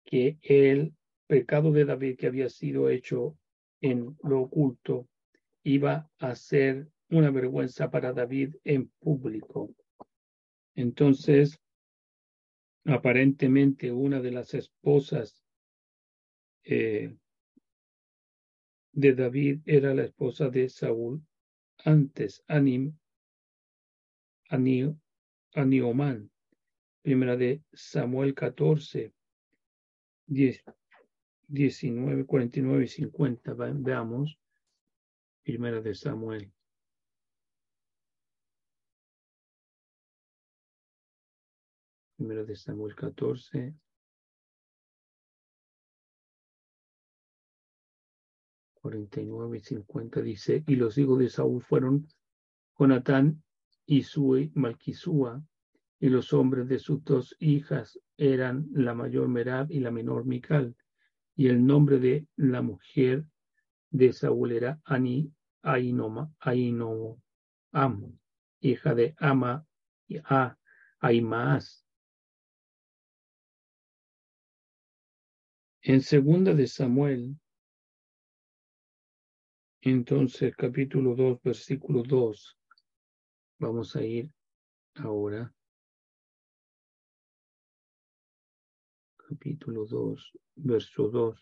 [0.04, 0.94] que el
[1.26, 3.36] pecado de David que había sido hecho
[3.80, 5.08] en lo oculto
[5.62, 9.74] iba a ser una vergüenza para David en público.
[10.74, 11.58] Entonces,
[12.84, 15.44] aparentemente una de las esposas
[16.64, 17.14] eh,
[18.92, 21.22] de David era la esposa de Saúl
[21.84, 22.98] antes, Anim,
[25.54, 26.30] Aniomán.
[27.02, 29.12] Primera de Samuel 14,
[30.26, 30.64] 10,
[31.46, 33.54] 19, 49 y 50.
[33.54, 34.38] Veamos.
[35.42, 36.52] Primera de Samuel.
[42.16, 43.74] Primera de Samuel 14,
[48.80, 52.08] 49 y 50 dice, y los hijos de Saúl fueron
[52.78, 53.42] Jonatán,
[53.86, 55.42] Isui, Malquisúa,
[56.00, 60.76] y los hombres de sus dos hijas eran la mayor Merab y la menor Mical,
[61.34, 63.24] y el nombre de la mujer
[63.90, 66.32] de Saúl era Ani Ainoma,
[67.72, 68.18] Am,
[68.60, 69.66] hija de Ama
[70.06, 70.56] y a.
[75.82, 77.38] En segunda de Samuel
[79.80, 82.58] entonces, capítulo 2, versículo 2.
[83.58, 84.32] Vamos a ir
[84.96, 85.54] ahora.
[89.16, 91.40] Capítulo 2, verso 2.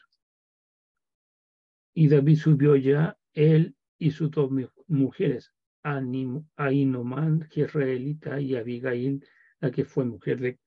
[1.94, 4.50] Y David subió ya, él y sus dos
[4.86, 9.24] mujeres, Ainomán, Jezreelita, y Abigail,
[9.60, 10.58] la que fue mujer de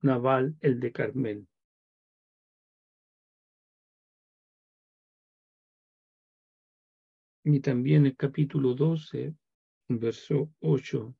[0.00, 1.46] Naval, el de Carmel.
[7.44, 9.34] Y también el capítulo 12,
[9.88, 11.14] verso 8.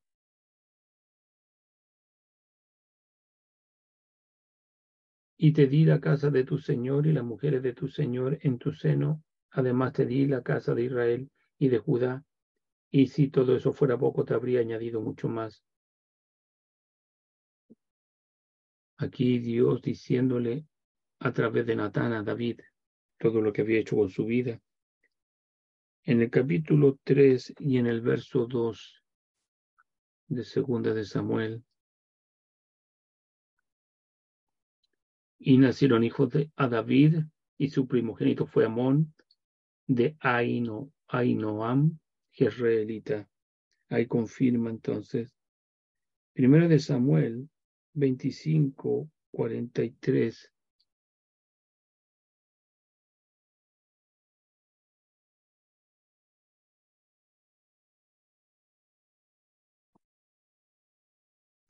[5.37, 8.59] Y te di la casa de tu Señor y las mujeres de tu Señor en
[8.59, 9.23] tu seno.
[9.51, 12.25] Además te di la casa de Israel y de Judá.
[12.91, 15.63] Y si todo eso fuera poco, te habría añadido mucho más.
[18.97, 20.65] Aquí Dios diciéndole
[21.19, 22.61] a través de Natán a David
[23.19, 24.59] todo lo que había hecho con su vida
[26.05, 29.03] en el capítulo 3 y en el verso 2
[30.29, 31.65] de Segunda de Samuel.
[35.38, 37.21] Y nacieron hijos de a David,
[37.57, 39.15] y su primogénito fue Amón,
[39.87, 41.98] de Aino, Ainoam,
[42.33, 43.29] Jezreelita.
[43.88, 45.35] Ahí confirma entonces.
[46.35, 47.48] Primero de Samuel
[47.94, 50.54] 25, 43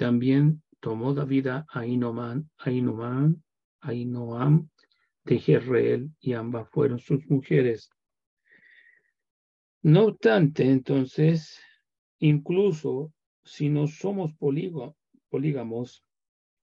[0.04, 2.50] También tomó David a Ainoam,
[3.80, 4.68] Ainoam
[5.24, 7.88] de Jezreel y ambas fueron sus mujeres.
[9.80, 11.58] No obstante, entonces,
[12.18, 14.34] incluso si no somos
[15.30, 16.04] polígamos,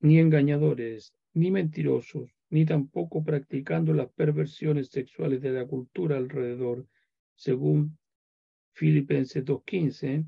[0.01, 6.85] ni engañadores, ni mentirosos, ni tampoco practicando las perversiones sexuales de la cultura alrededor,
[7.33, 7.97] según
[8.73, 10.27] Filipenses 2.15,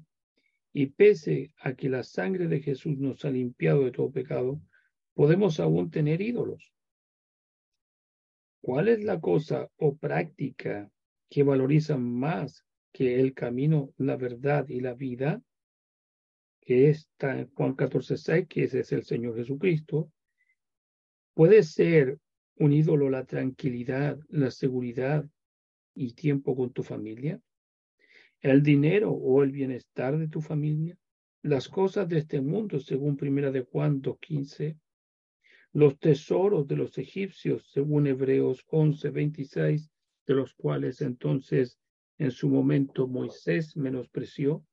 [0.73, 4.59] y pese a que la sangre de Jesús nos ha limpiado de todo pecado,
[5.13, 6.73] podemos aún tener ídolos.
[8.61, 10.89] ¿Cuál es la cosa o práctica
[11.29, 15.43] que valoriza más que el camino, la verdad y la vida?
[16.59, 20.11] Que está en Juan 14.6, que ese es el Señor Jesucristo.
[21.35, 22.17] Puede ser
[22.55, 25.25] un ídolo la tranquilidad, la seguridad
[25.93, 27.39] y tiempo con tu familia,
[28.43, 30.97] el dinero o el bienestar de tu familia,
[31.41, 34.77] las cosas de este mundo, según Primera de Juan 2.15,
[35.71, 39.89] los tesoros de los egipcios, según Hebreos 11.26,
[40.27, 41.79] de los cuales entonces
[42.17, 44.65] en su momento Moisés menospreció,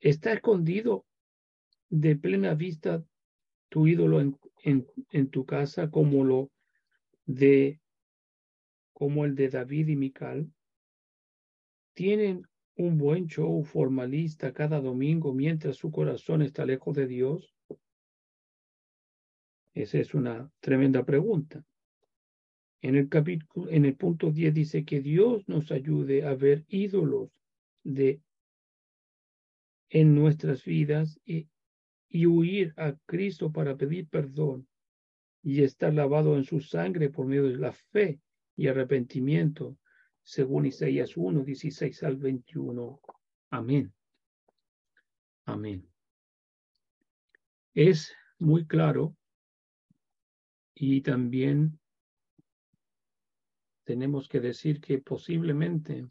[0.00, 1.06] está escondido
[1.88, 3.04] de plena vista
[3.68, 6.50] tu ídolo en, tu casa como lo
[7.26, 7.80] de
[8.92, 10.52] como el de David y Mical,
[11.94, 17.54] tienen un buen show formalista cada domingo mientras su corazón está lejos de Dios?
[19.74, 21.64] Esa es una tremenda pregunta.
[22.82, 27.30] En el capítulo, en el punto 10 dice que Dios nos ayude a ver ídolos
[27.84, 28.20] de
[29.88, 31.48] en nuestras vidas y,
[32.08, 34.66] y huir a Cristo para pedir perdón
[35.42, 38.20] y estar lavado en su sangre por medio de la fe
[38.56, 39.76] y arrepentimiento,
[40.22, 43.00] según Isaías 1, 16 al 21.
[43.50, 43.92] Amén.
[45.44, 45.88] Amén.
[47.74, 49.16] Es muy claro
[50.74, 51.78] y también
[53.84, 56.06] tenemos que decir que posiblemente,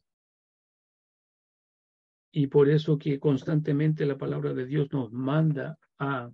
[2.32, 6.32] y por eso que constantemente la palabra de Dios nos manda a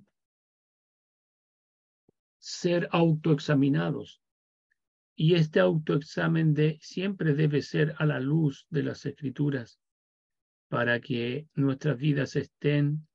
[2.40, 4.22] ser autoexaminados.
[5.20, 9.80] Y este autoexamen de, siempre debe ser a la luz de las escrituras
[10.68, 13.08] para que nuestras vidas estén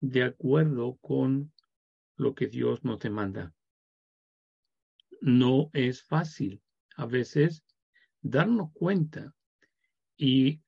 [0.00, 1.52] de acuerdo con
[2.16, 3.52] lo que Dios nos demanda.
[5.20, 6.62] No es fácil
[6.96, 7.62] a veces
[8.22, 9.34] darnos cuenta
[10.16, 10.62] y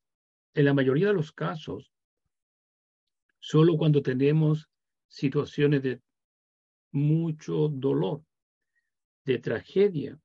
[0.52, 1.90] en la mayoría de los casos,
[3.38, 4.68] solo cuando tenemos
[5.08, 6.02] situaciones de
[6.90, 8.22] mucho dolor,
[9.24, 10.20] de tragedia,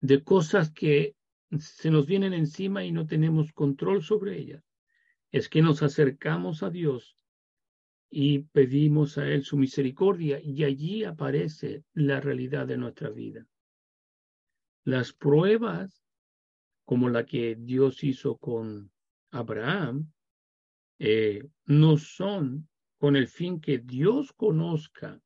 [0.00, 1.14] de cosas que
[1.58, 4.64] se nos vienen encima y no tenemos control sobre ellas,
[5.30, 7.16] es que nos acercamos a Dios
[8.10, 13.46] y pedimos a Él su misericordia y allí aparece la realidad de nuestra vida.
[14.84, 16.04] Las pruebas,
[16.84, 18.90] como la que Dios hizo con
[19.30, 20.10] Abraham,
[20.98, 25.20] eh, no son con el fin que Dios conozca,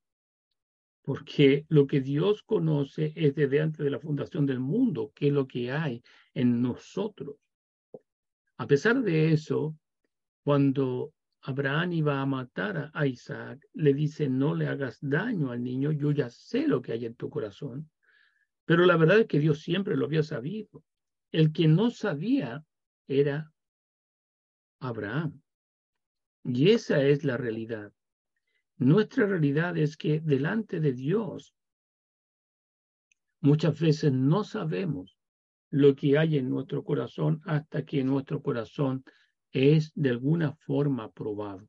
[1.04, 5.32] porque lo que Dios conoce es desde antes de la fundación del mundo, que es
[5.34, 6.02] lo que hay
[6.32, 7.36] en nosotros.
[8.56, 9.76] A pesar de eso,
[10.42, 15.92] cuando Abraham iba a matar a Isaac, le dice, no le hagas daño al niño,
[15.92, 17.90] yo ya sé lo que hay en tu corazón.
[18.64, 20.82] Pero la verdad es que Dios siempre lo había sabido.
[21.32, 22.64] El que no sabía
[23.08, 23.52] era
[24.80, 25.42] Abraham.
[26.44, 27.92] Y esa es la realidad.
[28.76, 31.54] Nuestra realidad es que delante de Dios
[33.40, 35.16] muchas veces no sabemos
[35.70, 39.04] lo que hay en nuestro corazón hasta que nuestro corazón
[39.52, 41.68] es de alguna forma probado.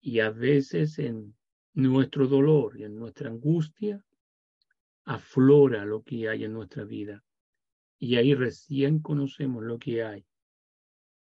[0.00, 1.36] Y a veces en
[1.74, 4.02] nuestro dolor y en nuestra angustia
[5.04, 7.22] aflora lo que hay en nuestra vida.
[7.98, 10.26] Y ahí recién conocemos lo que hay.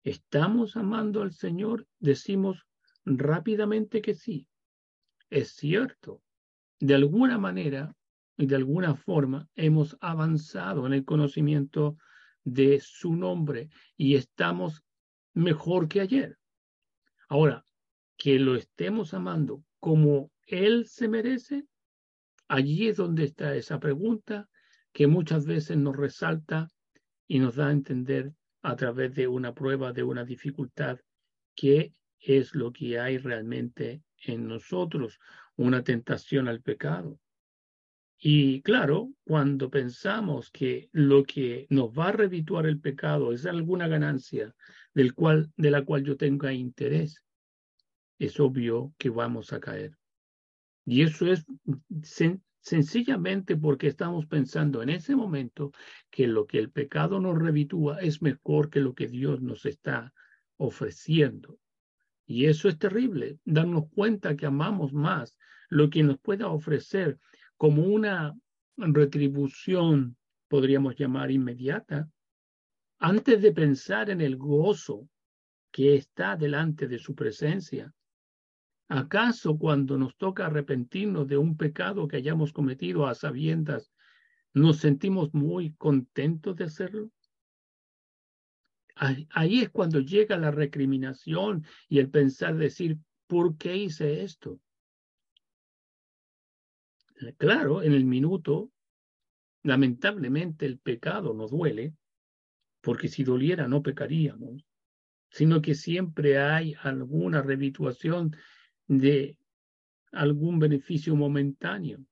[0.03, 1.87] ¿Estamos amando al Señor?
[1.99, 2.65] Decimos
[3.05, 4.47] rápidamente que sí.
[5.31, 6.21] Es cierto.
[6.79, 7.95] De alguna manera
[8.37, 11.97] y de alguna forma hemos avanzado en el conocimiento
[12.43, 14.83] de su nombre y estamos
[15.33, 16.37] mejor que ayer.
[17.29, 17.63] Ahora,
[18.17, 21.63] que lo estemos amando como Él se merece,
[22.49, 24.49] allí es donde está esa pregunta
[24.91, 26.67] que muchas veces nos resalta
[27.25, 30.99] y nos da a entender a través de una prueba, de una dificultad,
[31.55, 35.19] qué es lo que hay realmente en nosotros,
[35.55, 37.19] una tentación al pecado.
[38.17, 43.87] Y claro, cuando pensamos que lo que nos va a revituar el pecado es alguna
[43.87, 44.53] ganancia
[44.93, 47.23] del cual, de la cual yo tenga interés,
[48.19, 49.97] es obvio que vamos a caer.
[50.85, 51.45] Y eso es
[52.03, 55.71] sen sencillamente porque estamos pensando en ese momento
[56.11, 60.13] que lo que el pecado nos revitúa es mejor que lo que Dios nos está
[60.57, 61.57] ofreciendo.
[62.31, 67.19] Y eso es terrible, darnos cuenta que amamos más lo que nos pueda ofrecer
[67.57, 68.33] como una
[68.77, 70.15] retribución,
[70.47, 72.09] podríamos llamar inmediata,
[72.99, 75.09] antes de pensar en el gozo
[75.71, 77.93] que está delante de su presencia,
[78.87, 83.91] ¿acaso cuando nos toca arrepentirnos de un pecado que hayamos cometido a sabiendas,
[84.53, 87.11] nos sentimos muy contentos de hacerlo?
[89.31, 94.59] Ahí es cuando llega la recriminación y el pensar, decir, ¿por qué hice esto?
[97.37, 98.71] Claro, en el minuto,
[99.63, 101.95] lamentablemente el pecado no duele,
[102.79, 104.67] porque si doliera no pecaríamos,
[105.31, 108.35] sino que siempre hay alguna revituación
[108.87, 109.35] de
[110.11, 112.05] algún beneficio momentáneo.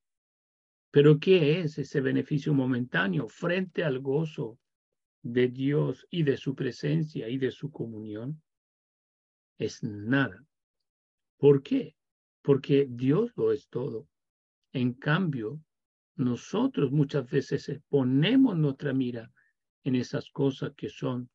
[0.89, 4.57] Pero ¿qué es ese beneficio momentáneo frente al gozo
[5.21, 8.41] de Dios y de su presencia y de su comunión?
[9.57, 10.45] Es nada.
[11.37, 11.95] ¿Por qué?
[12.41, 14.07] Porque Dios lo es todo.
[14.71, 15.61] En cambio,
[16.15, 19.31] nosotros muchas veces ponemos nuestra mira
[19.83, 21.29] en esas cosas que son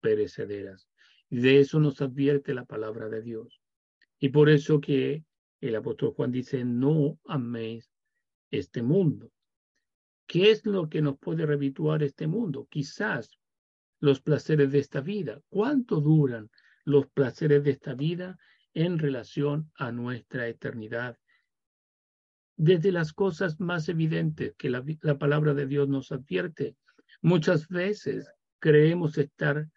[0.00, 0.88] perecederas.
[1.28, 3.60] Y de eso nos advierte la palabra de Dios.
[4.18, 5.24] Y por eso que
[5.60, 7.90] el apóstol Juan dice, no améis
[8.50, 9.30] este mundo.
[10.30, 12.68] ¿Qué es lo que nos puede revituar este mundo?
[12.70, 13.30] Quizás
[13.98, 15.40] los placeres de esta vida.
[15.48, 16.50] ¿Cuánto duran
[16.84, 18.38] los placeres de esta vida
[18.72, 21.18] en relación a nuestra eternidad?
[22.56, 26.76] Desde las cosas más evidentes que la, la palabra de Dios nos advierte,
[27.22, 29.68] Muchas veces creemos estar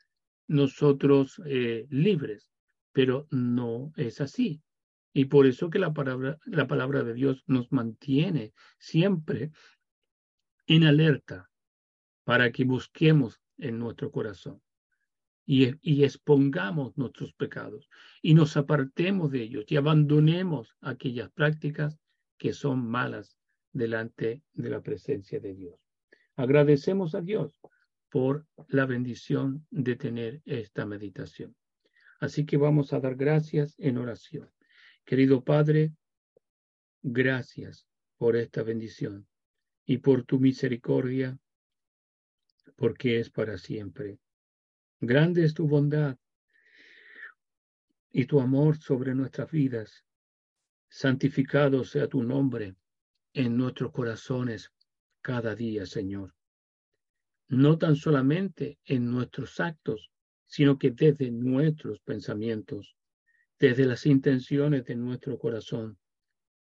[0.48, 2.48] nosotros eh, libres,
[2.94, 4.62] pero no es así.
[5.14, 9.52] Y por eso que la palabra, la palabra de Dios nos mantiene siempre
[10.68, 11.50] en alerta
[12.24, 14.62] para que busquemos en nuestro corazón
[15.46, 17.90] y, y, expongamos nuestros pecados
[18.22, 22.00] y nos apartemos de ellos y abandonemos aquellas prácticas
[22.38, 23.38] que son malas
[23.74, 25.80] delante de la presencia de Dios.
[26.36, 27.60] Agradecemos a Dios
[28.10, 31.56] por la bendición de tener esta meditación.
[32.20, 34.50] Así que vamos a dar gracias en oración.
[35.04, 35.94] Querido Padre,
[37.02, 37.86] gracias
[38.18, 39.28] por esta bendición
[39.86, 41.38] y por tu misericordia,
[42.76, 44.20] porque es para siempre.
[45.00, 46.18] Grande es tu bondad
[48.12, 50.06] y tu amor sobre nuestras vidas.
[50.90, 52.76] Santificado sea tu nombre
[53.34, 54.72] en nuestros corazones
[55.22, 56.34] cada día, Señor.
[57.48, 60.12] No tan solamente en nuestros actos,
[60.46, 62.96] sino que desde nuestros pensamientos,
[63.60, 65.98] desde las intenciones de nuestro corazón,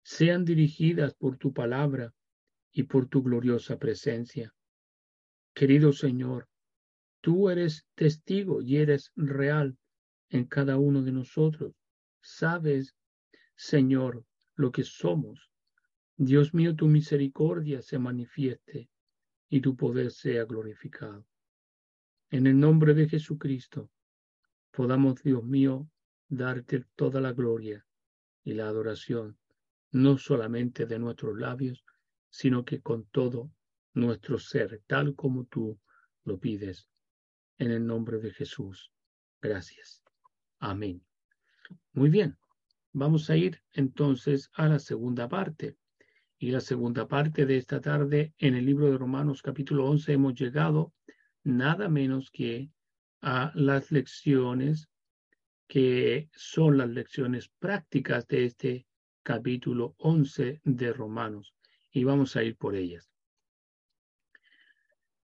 [0.03, 2.15] sean dirigidas por tu palabra
[2.75, 4.55] y por tu gloriosa presencia.
[5.55, 6.49] Querido Señor,
[7.23, 9.79] tú eres testigo y eres real
[10.29, 11.73] en cada uno de nosotros.
[12.21, 12.95] Sabes,
[13.57, 15.51] Señor, lo que somos
[16.17, 18.89] Dios mío, tu misericordia se manifieste
[19.49, 21.27] y tu poder sea glorificado.
[22.31, 23.91] En el nombre de Jesucristo,
[24.71, 25.89] podamos, Dios mío,
[26.29, 27.85] darte toda la gloria
[28.45, 29.37] y la adoración,
[29.91, 31.84] no solamente de nuestros labios,
[32.35, 33.53] sino que con todo
[33.93, 35.79] nuestro ser, tal como tú
[36.25, 36.89] lo pides.
[37.59, 38.91] En el nombre de Jesús.
[39.41, 40.03] Gracias.
[40.59, 41.07] Amén.
[41.93, 42.37] Muy bien.
[42.93, 45.77] Vamos a ir entonces a la segunda parte.
[46.37, 50.35] Y la segunda parte de esta tarde, en el libro de Romanos capítulo 11, hemos
[50.35, 50.93] llegado
[51.45, 52.69] nada menos que
[53.21, 54.89] a las lecciones
[55.69, 58.87] que son las lecciones prácticas de este
[59.23, 61.54] capítulo 11 de Romanos.
[61.95, 63.11] Y vamos a ir por ellas.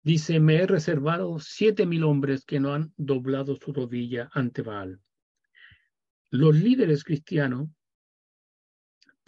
[0.02, 5.00] Dice, me he reservado siete mil hombres que no han doblado su rodilla ante Baal.
[6.30, 7.70] Los líderes cristianos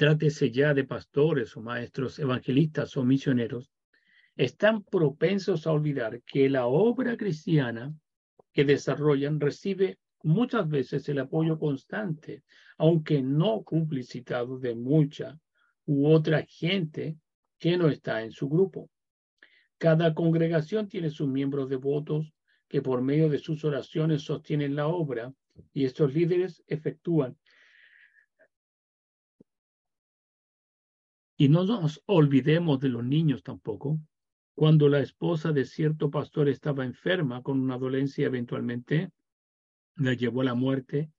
[0.00, 3.70] trátese ya de pastores o maestros evangelistas o misioneros,
[4.34, 7.94] están propensos a olvidar que la obra cristiana
[8.54, 12.44] que desarrollan recibe muchas veces el apoyo constante,
[12.78, 15.38] aunque no publicitado de mucha
[15.90, 17.16] u otra gente
[17.58, 18.88] que no está en su grupo.
[19.76, 22.32] Cada congregación tiene sus miembros devotos
[22.68, 25.34] que por medio de sus oraciones sostienen la obra
[25.72, 27.36] y estos líderes efectúan
[31.36, 33.98] Y no nos olvidemos de los niños tampoco.
[34.54, 39.10] Cuando la esposa de cierto pastor estaba enferma con una dolencia eventualmente
[39.96, 41.10] la llevó a la muerte,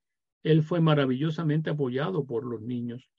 [0.44, 3.11] él fue maravillosamente apoyado por los niños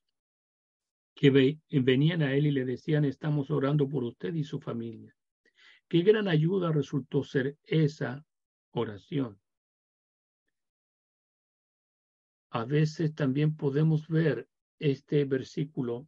[1.15, 5.15] que venían a él y le decían, estamos orando por usted y su familia.
[5.87, 8.25] Qué gran ayuda resultó ser esa
[8.71, 9.39] oración.
[12.49, 14.47] A veces también podemos ver
[14.79, 16.07] este versículo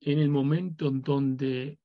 [0.00, 1.78] en el momento en donde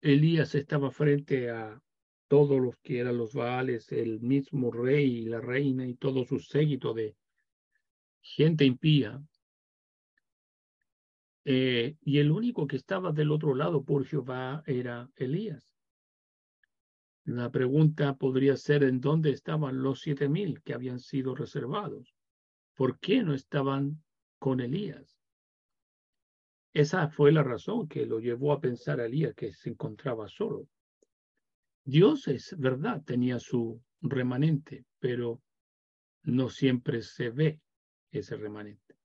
[0.00, 1.80] Elías estaba frente a
[2.28, 6.38] todos los que eran los Baales, el mismo rey y la reina y todo su
[6.38, 7.16] séquito de
[8.20, 9.22] gente impía.
[11.44, 15.74] Eh, y el único que estaba del otro lado por Jehová era Elías.
[17.24, 22.14] La pregunta podría ser en dónde estaban los siete mil que habían sido reservados.
[22.74, 24.02] ¿Por qué no estaban
[24.38, 25.18] con Elías?
[26.72, 30.66] Esa fue la razón que lo llevó a pensar a Elías que se encontraba solo.
[31.84, 35.40] Dios es verdad, tenía su remanente, pero
[36.24, 37.60] no siempre se ve
[38.10, 38.96] ese remanente.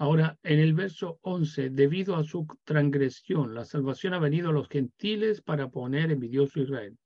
[0.00, 4.68] Ahora, en el verso 11, debido a su transgresión, la salvación ha venido a los
[4.68, 6.98] gentiles para poner envidioso a Israel.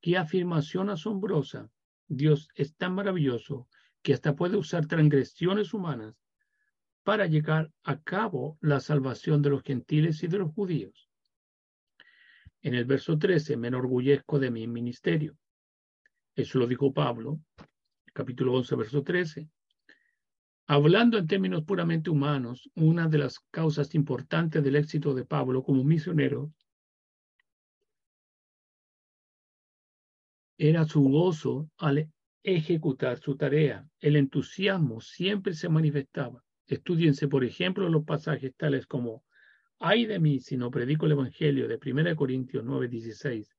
[0.00, 1.68] Qué afirmación asombrosa.
[2.06, 3.68] Dios es tan maravilloso
[4.00, 6.14] que hasta puede usar transgresiones humanas
[7.02, 11.10] para llegar a cabo la salvación de los gentiles y de los judíos.
[12.62, 15.36] En el verso 13, me enorgullezco de mi ministerio.
[16.36, 17.40] Eso lo dijo Pablo,
[18.12, 19.48] capítulo 11, verso 13.
[20.72, 25.82] Hablando en términos puramente humanos, una de las causas importantes del éxito de Pablo como
[25.82, 26.52] misionero
[30.56, 32.08] era su gozo al
[32.44, 33.84] ejecutar su tarea.
[33.98, 36.40] El entusiasmo siempre se manifestaba.
[36.68, 39.24] Estudiense, por ejemplo, los pasajes tales como
[39.80, 43.56] Ay de mí si no predico el Evangelio de 1 Corintios 9, 16.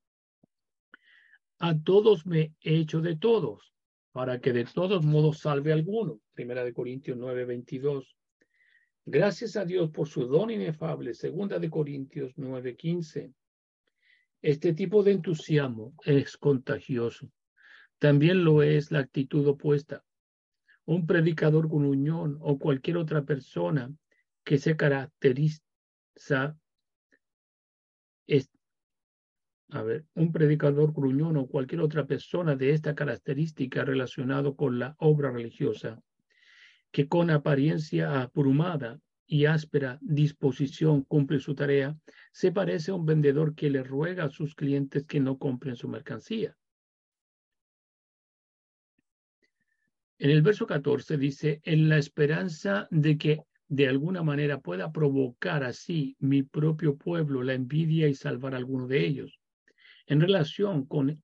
[1.59, 3.74] A todos me he hecho de todos,
[4.14, 5.76] para que de todos modos salve a
[6.42, 6.64] alguno.
[6.64, 8.18] 1 Corintios 9, 22.
[9.06, 11.12] Gracias a Dios por su don inefable.
[11.14, 13.34] 2 Corintios 9, 15.
[14.42, 17.30] Este tipo de entusiasmo es contagioso.
[18.00, 20.04] También lo es la actitud opuesta.
[20.86, 23.94] Un predicador con unión o cualquier otra persona
[24.44, 25.62] que se caracteriza
[28.28, 28.50] es,
[29.70, 34.96] a ver, un predicador gruñón o cualquier otra persona de esta característica relacionado con la
[35.00, 36.02] obra religiosa,
[36.92, 41.98] que con apariencia abrumada y áspera disposición cumple su tarea,
[42.34, 45.88] se parece a un vendedor que le ruega a sus clientes que no compren su
[45.88, 46.58] mercancía.
[50.20, 55.64] En el verso 14 dice, en la esperanza de que de alguna manera pueda provocar
[55.64, 59.39] así mi propio pueblo la envidia y salvar a alguno de ellos.
[60.08, 61.24] En relación con,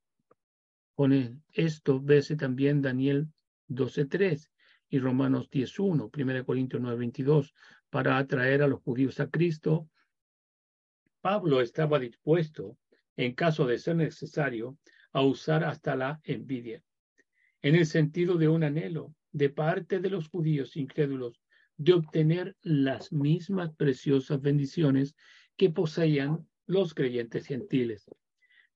[0.96, 3.28] con esto, vese también Daniel
[3.68, 4.48] 12.3
[4.90, 7.54] y Romanos 10.1, 1 Corintios 9.22,
[7.90, 9.90] para atraer a los judíos a Cristo.
[11.22, 12.78] Pablo estaba dispuesto,
[13.16, 14.78] en caso de ser necesario,
[15.12, 16.84] a usar hasta la envidia,
[17.62, 21.42] en el sentido de un anhelo de parte de los judíos incrédulos
[21.78, 25.16] de obtener las mismas preciosas bendiciones
[25.56, 28.10] que poseían los creyentes gentiles.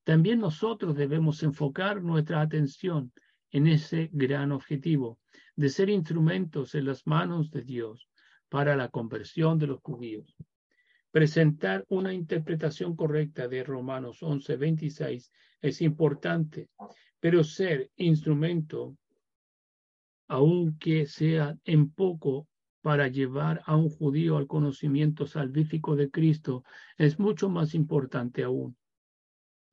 [0.03, 3.11] También nosotros debemos enfocar nuestra atención
[3.51, 5.19] en ese gran objetivo
[5.55, 8.09] de ser instrumentos en las manos de Dios
[8.49, 10.35] para la conversión de los judíos.
[11.11, 15.31] Presentar una interpretación correcta de Romanos 11:26
[15.61, 16.69] es importante,
[17.19, 18.97] pero ser instrumento,
[20.27, 22.47] aunque sea en poco,
[22.81, 26.63] para llevar a un judío al conocimiento salvífico de Cristo
[26.97, 28.75] es mucho más importante aún.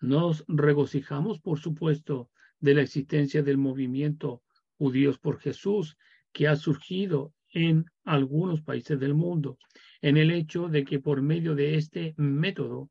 [0.01, 2.31] Nos regocijamos, por supuesto,
[2.61, 4.43] de la existencia del movimiento
[4.77, 5.97] Judíos por Jesús
[6.33, 9.59] que ha surgido en algunos países del mundo,
[10.03, 12.91] en el hecho de que por medio de este método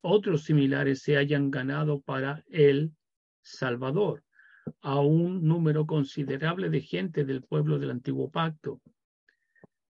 [0.00, 2.92] otros similares se hayan ganado para el
[3.42, 4.22] Salvador
[4.80, 8.80] a un número considerable de gente del pueblo del antiguo pacto.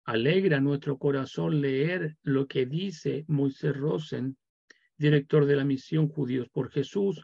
[0.06, 4.38] Alegra nuestro corazón leer lo que dice Moisés Rosen,
[4.98, 7.24] director de la misión Judíos por Jesús,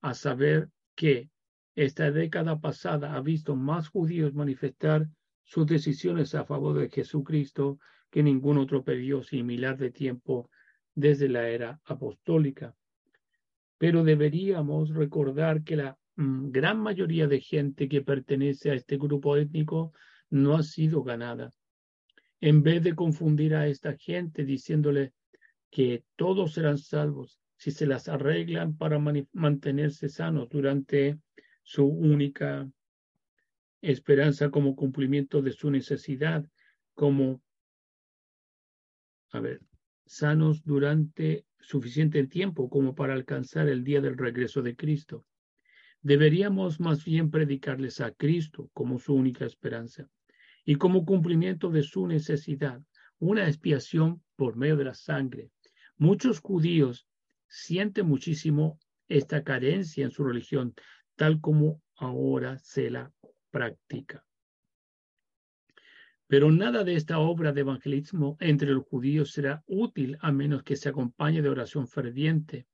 [0.00, 1.30] a saber que
[1.74, 5.08] esta década pasada ha visto más judíos manifestar
[5.42, 7.78] sus decisiones a favor de Jesucristo
[8.10, 10.50] que ningún otro periodo similar de tiempo
[10.94, 12.74] desde la era apostólica.
[13.78, 19.36] Pero deberíamos recordar que la mm, gran mayoría de gente que pertenece a este grupo
[19.36, 19.92] étnico
[20.30, 21.50] no ha sido ganada
[22.44, 25.14] en vez de confundir a esta gente diciéndole
[25.70, 28.98] que todos serán salvos si se las arreglan para
[29.32, 31.18] mantenerse sanos durante
[31.64, 32.70] su única
[33.80, 36.46] esperanza como cumplimiento de su necesidad,
[36.94, 37.42] como,
[39.30, 39.60] a ver,
[40.06, 45.24] sanos durante suficiente tiempo como para alcanzar el día del regreso de Cristo.
[46.02, 50.08] Deberíamos más bien predicarles a Cristo como su única esperanza
[50.66, 52.82] y como cumplimiento de su necesidad,
[53.18, 55.50] una expiación por medio de la sangre.
[55.96, 57.08] Muchos judíos
[57.48, 60.74] sienten muchísimo esta carencia en su religión,
[61.16, 63.12] tal como ahora se la
[63.50, 64.24] practica.
[66.26, 70.76] Pero nada de esta obra de evangelismo entre los judíos será útil a menos que
[70.76, 72.66] se acompañe de oración ferviente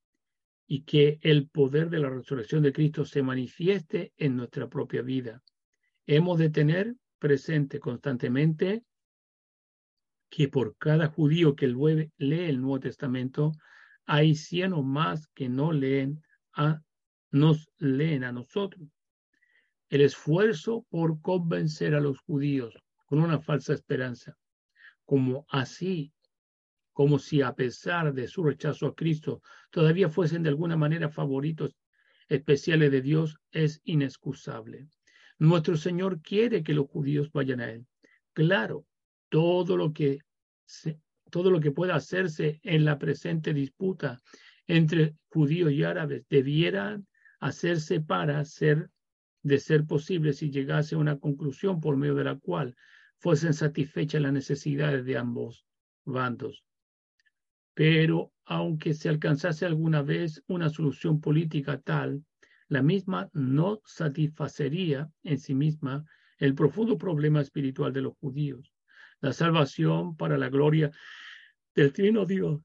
[0.67, 5.43] y que el poder de la resurrección de Cristo se manifieste en nuestra propia vida.
[6.07, 8.85] Hemos de tener presente constantemente
[10.31, 13.53] que por cada judío que lee el Nuevo Testamento,
[14.07, 16.23] hay cien o más que no leen
[16.53, 16.83] a,
[17.31, 18.89] nos leen a nosotros.
[19.89, 22.75] El esfuerzo por convencer a los judíos
[23.07, 24.37] con una falsa esperanza,
[25.05, 26.13] como así,
[26.93, 31.77] como si a pesar de su rechazo a Cristo todavía fuesen de alguna manera favoritos
[32.29, 34.87] especiales de Dios, es inexcusable.
[35.39, 37.87] Nuestro Señor quiere que los judíos vayan a Él.
[38.33, 38.87] Claro,
[39.29, 40.19] todo lo que
[41.31, 44.21] todo lo que pueda hacerse en la presente disputa
[44.67, 47.01] entre judíos y árabes debiera
[47.41, 48.91] hacerse para ser
[49.43, 52.77] de ser posible si llegase a una conclusión por medio de la cual
[53.19, 55.65] fuesen satisfechas las necesidades de ambos
[56.05, 56.65] bandos.
[57.75, 62.25] Pero aunque se alcanzase alguna vez una solución política tal,
[62.69, 66.05] la misma no satisfacería en sí misma
[66.39, 68.73] el profundo problema espiritual de los judíos.
[69.21, 70.91] La salvación para la gloria
[71.75, 72.61] del Trino Dios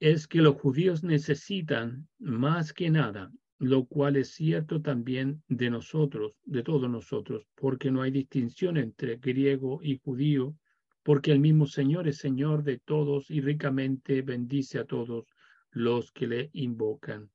[0.00, 6.38] es que los judíos necesitan más que nada lo cual es cierto también de nosotros,
[6.44, 10.56] de todos nosotros, porque no hay distinción entre griego y judío,
[11.02, 15.26] porque el mismo Señor es Señor de todos y ricamente bendice a todos
[15.70, 17.30] los que le invocan.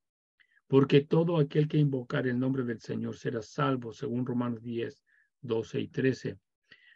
[0.68, 5.03] Porque todo aquel que invocar el nombre del Señor será salvo, según Romanos 10,
[5.41, 6.38] 12 y 13.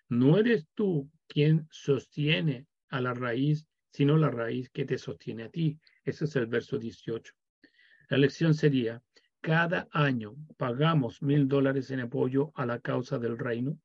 [0.07, 5.49] No eres tú quien sostiene a la raíz, sino la raíz que te sostiene a
[5.49, 5.79] ti.
[6.05, 7.33] Ese es el verso 18.
[8.09, 9.01] La lección sería,
[9.41, 13.79] cada año pagamos mil dólares en apoyo a la causa del reino,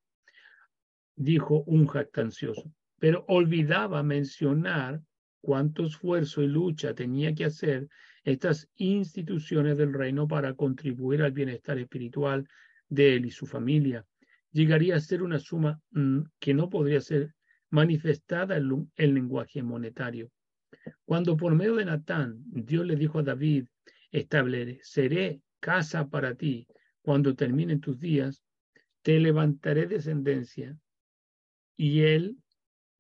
[1.17, 5.01] dijo un jactancioso, pero olvidaba mencionar
[5.41, 7.89] cuánto esfuerzo y lucha tenía que hacer
[8.23, 12.47] estas instituciones del reino para contribuir al bienestar espiritual
[12.87, 14.05] de él y su familia.
[14.51, 17.35] Llegaría a ser una suma mm, que no podría ser
[17.73, 20.31] manifestada en el lenguaje monetario.
[21.07, 23.67] Cuando por medio de Natán Dios le dijo a David,
[24.11, 26.67] estableceré casa para ti
[27.01, 28.45] cuando terminen tus días,
[29.01, 30.79] te levantaré descendencia
[31.77, 32.37] y él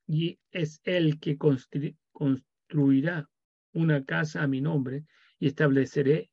[0.07, 3.29] y es él que construirá
[3.73, 5.05] una casa a mi nombre
[5.39, 6.31] y estableceré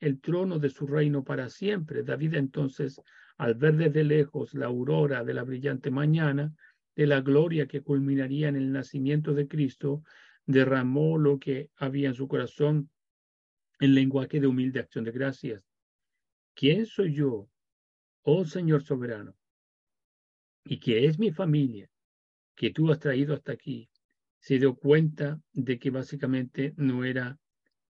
[0.00, 2.02] el trono de su reino para siempre.
[2.02, 3.00] David entonces,
[3.38, 6.52] al ver desde lejos la aurora de la brillante mañana,
[6.96, 10.02] de la gloria que culminaría en el nacimiento de Cristo,
[10.46, 12.90] derramó lo que había en su corazón
[13.78, 15.62] en lenguaje de humilde acción de gracias.
[16.54, 17.48] ¿Quién soy yo,
[18.22, 19.36] oh Señor soberano?
[20.64, 21.90] ¿Y qué es mi familia
[22.54, 23.90] que tú has traído hasta aquí?
[24.40, 27.38] Se dio cuenta de que básicamente no era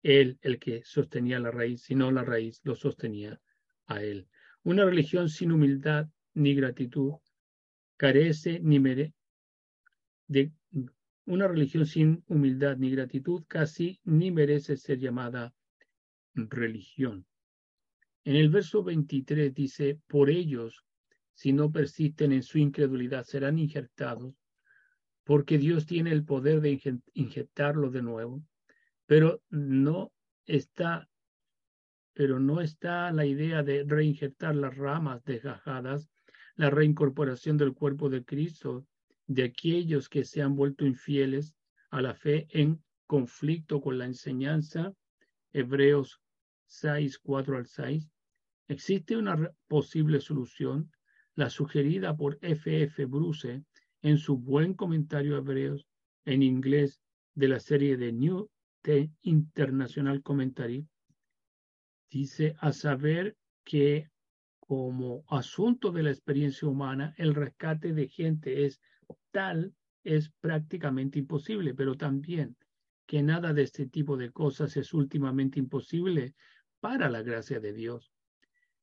[0.02, 3.42] él el que sostenía la raíz, sino la raíz lo sostenía
[3.86, 4.28] a él.
[4.64, 7.16] Una religión sin humildad ni gratitud
[7.98, 9.14] carece ni mere
[10.28, 10.52] de
[11.26, 15.54] una religión sin humildad ni gratitud casi ni merece ser llamada
[16.34, 17.26] religión.
[18.26, 20.86] En el verso 23 dice, por ellos,
[21.34, 24.34] si no persisten en su incredulidad, serán injertados,
[25.24, 26.80] porque Dios tiene el poder de
[27.14, 28.44] inyectarlo de nuevo,
[29.06, 30.12] pero no
[30.46, 31.10] está,
[32.14, 36.10] pero no está la idea de reinjertar las ramas desgajadas,
[36.56, 38.86] la reincorporación del cuerpo de Cristo,
[39.28, 41.56] de aquellos que se han vuelto infieles
[41.90, 44.94] a la fe en conflicto con la enseñanza,
[45.52, 46.22] Hebreos
[46.68, 48.10] 6, 4 al 6,
[48.68, 50.92] existe una posible solución,
[51.36, 52.84] la sugerida por F.
[52.84, 53.06] F.
[53.06, 53.64] Bruce
[54.02, 55.88] en su buen comentario a Hebreos
[56.26, 57.02] en inglés
[57.36, 58.50] de la serie de New
[59.22, 60.86] International Commentary.
[62.10, 64.10] Dice, a saber que
[64.74, 68.82] como asunto de la experiencia humana, el rescate de gente es
[69.30, 72.58] tal, es prácticamente imposible, pero también
[73.06, 76.34] que nada de este tipo de cosas es últimamente imposible
[76.80, 78.12] para la gracia de Dios.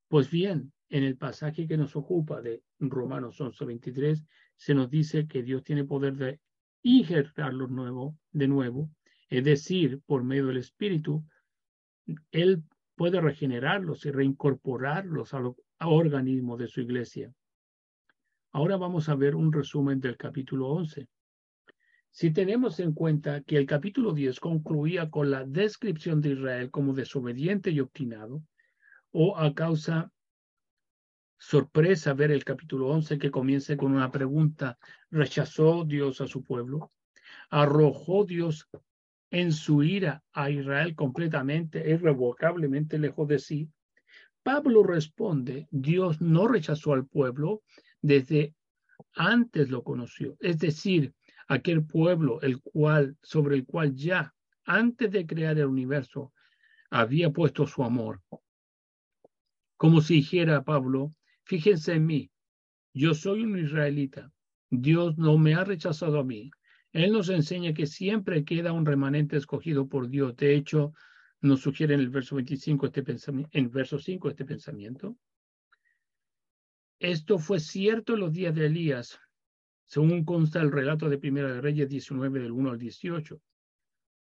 [0.06, 4.24] Pues bien, en el pasaje que nos ocupa de Romanos 11:23,
[4.54, 6.38] se nos dice que Dios tiene poder de
[6.82, 8.92] injertarlos nuevo, de nuevo,
[9.28, 11.24] es decir, por medio del Espíritu,
[12.30, 12.62] Él
[12.94, 15.46] puede regenerarlos y reincorporarlos al
[15.88, 17.32] organismo de su iglesia.
[18.52, 21.08] Ahora vamos a ver un resumen del capítulo 11.
[22.10, 26.92] Si tenemos en cuenta que el capítulo 10 concluía con la descripción de Israel como
[26.92, 28.42] desobediente y obstinado,
[29.12, 30.12] o a causa
[31.38, 34.78] sorpresa ver el capítulo 11 que comienza con una pregunta,
[35.10, 36.92] ¿rechazó Dios a su pueblo?
[37.48, 38.68] ¿Arrojó Dios
[39.30, 43.68] en su ira a Israel completamente, irrevocablemente lejos de sí?
[44.42, 47.62] Pablo responde, Dios no rechazó al pueblo
[48.00, 48.54] desde
[49.14, 51.14] antes lo conoció, es decir,
[51.48, 54.34] aquel pueblo el cual sobre el cual ya
[54.64, 56.32] antes de crear el universo
[56.90, 58.22] había puesto su amor.
[59.76, 61.14] Como si dijera Pablo,
[61.44, 62.30] fíjense en mí,
[62.92, 64.32] yo soy un israelita,
[64.70, 66.50] Dios no me ha rechazado a mí.
[66.92, 70.36] Él nos enseña que siempre queda un remanente escogido por Dios.
[70.36, 70.92] De hecho,
[71.40, 75.16] nos sugiere en el verso 25 este pensamiento, en verso 5 este pensamiento.
[76.98, 79.18] Esto fue cierto en los días de Elías,
[79.86, 83.40] según consta el relato de Primera de Reyes 19 del 1 al 18,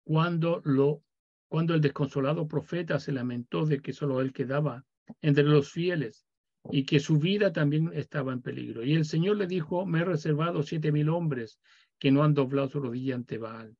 [0.03, 1.03] cuando, lo,
[1.47, 4.85] cuando el desconsolado profeta se lamentó de que solo él quedaba
[5.21, 6.25] entre los fieles
[6.71, 8.83] y que su vida también estaba en peligro.
[8.83, 11.59] Y el Señor le dijo, me he reservado siete mil hombres
[11.99, 13.75] que no han doblado su rodilla ante Baal.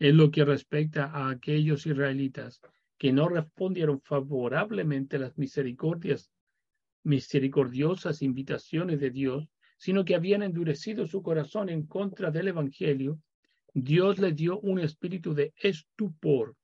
[0.00, 2.60] En lo que respecta a aquellos israelitas
[2.98, 6.30] que no respondieron favorablemente a las misericordias,
[7.04, 13.20] misericordiosas invitaciones de Dios, sino que habían endurecido su corazón en contra del Evangelio,
[13.74, 16.56] Dios le dio un espíritu de estupor,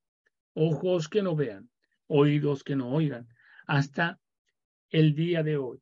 [0.55, 1.71] ojos que no vean,
[2.07, 3.29] oídos que no oigan,
[3.67, 4.19] hasta
[4.91, 5.81] el día de hoy.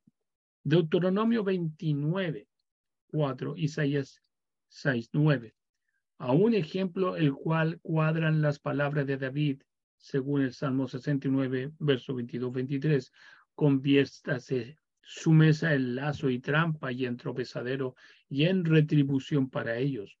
[0.63, 2.47] Deuteronomio 29,
[3.07, 4.21] 4, Isaías
[4.69, 5.53] 6, 9.
[6.23, 9.61] A un ejemplo el cual cuadran las palabras de David,
[9.97, 13.11] según el Salmo 69, verso 22, 23,
[13.55, 17.97] conviértase su mesa en lazo y trampa y en tropezadero
[18.29, 20.17] y en retribución para ellos.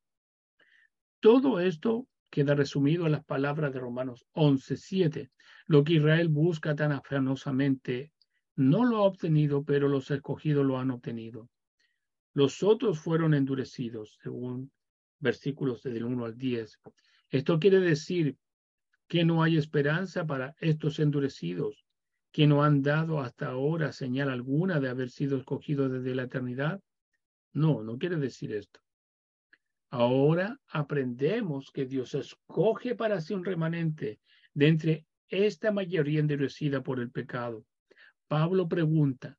[1.21, 5.31] Todo esto queda resumido en las palabras de Romanos 11, 7.
[5.67, 8.11] Lo que Israel busca tan afanosamente
[8.57, 11.47] no lo ha obtenido, pero los escogidos lo han obtenido.
[12.33, 14.69] Los otros fueron endurecidos, según
[15.23, 16.79] versículos del 1 al 10.
[17.31, 18.37] Esto quiere decir
[19.07, 21.85] que no hay esperanza para estos endurecidos,
[22.31, 26.81] que no han dado hasta ahora señal alguna de haber sido escogidos desde la eternidad.
[27.53, 28.79] No, no quiere decir esto.
[29.89, 34.19] Ahora aprendemos que Dios escoge para sí un remanente
[34.53, 37.65] de entre esta mayoría endurecida por el pecado.
[38.27, 39.37] Pablo pregunta,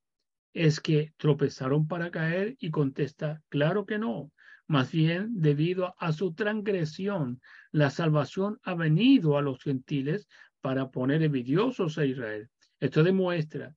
[0.53, 2.57] ¿es que tropezaron para caer?
[2.61, 4.31] Y contesta, claro que no.
[4.67, 7.41] Más bien, debido a su transgresión,
[7.71, 10.27] la salvación ha venido a los gentiles
[10.61, 12.49] para poner envidiosos a Israel.
[12.81, 13.77] Esto demuestra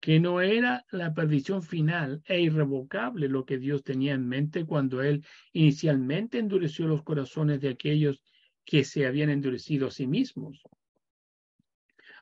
[0.00, 5.02] que no era la perdición final e irrevocable lo que Dios tenía en mente cuando
[5.02, 8.22] Él inicialmente endureció los corazones de aquellos
[8.64, 10.62] que se habían endurecido a sí mismos.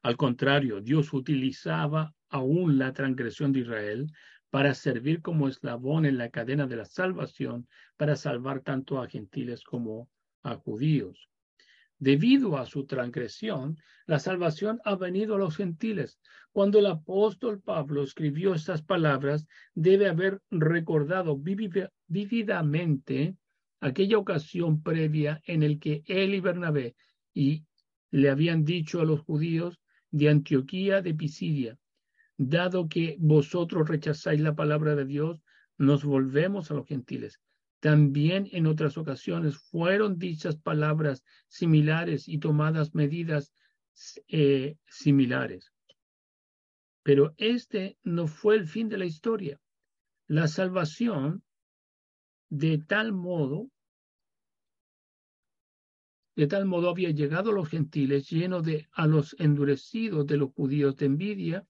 [0.03, 4.13] Al contrario, Dios utilizaba aún la transgresión de Israel
[4.51, 9.63] para servir como eslabón en la cadena de la salvación, para salvar tanto a gentiles
[9.63, 10.09] como
[10.43, 11.29] a judíos.
[11.99, 13.77] Debido a su transgresión,
[14.07, 16.19] la salvación ha venido a los gentiles.
[16.51, 21.39] Cuando el apóstol Pablo escribió estas palabras, debe haber recordado
[22.09, 23.37] vívidamente
[23.81, 26.97] aquella ocasión previa en el que él y Bernabé
[27.35, 27.65] y
[28.11, 29.79] le habían dicho a los judíos
[30.11, 31.79] de Antioquía de Pisidia,
[32.43, 35.43] dado que vosotros rechazáis la palabra de Dios,
[35.77, 37.39] nos volvemos a los gentiles.
[37.81, 43.53] También en otras ocasiones fueron dichas palabras similares y tomadas medidas
[44.29, 45.71] eh, similares.
[47.03, 49.61] Pero este no fue el fin de la historia.
[50.27, 51.43] La salvación,
[52.49, 53.71] de tal modo,
[56.37, 60.53] de tal modo había llegado a los gentiles lleno de a los endurecidos de los
[60.53, 61.67] judíos de envidia,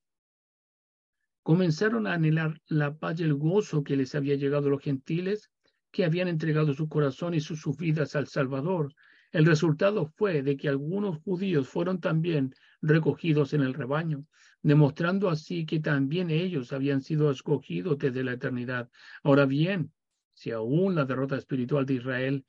[1.50, 5.50] comenzaron a anhelar la paz y el gozo que les había llegado a los gentiles
[5.90, 8.94] que habían entregado su corazón y sus, vidas al Salvador.
[9.32, 14.24] El resultado fue de que algunos judíos fueron también recogidos en el rebaño,
[14.62, 18.88] demostrando así que también ellos habían sido escogidos desde la eternidad.
[19.24, 19.92] Ahora bien,
[20.32, 22.44] si aún la derrota espiritual de Israel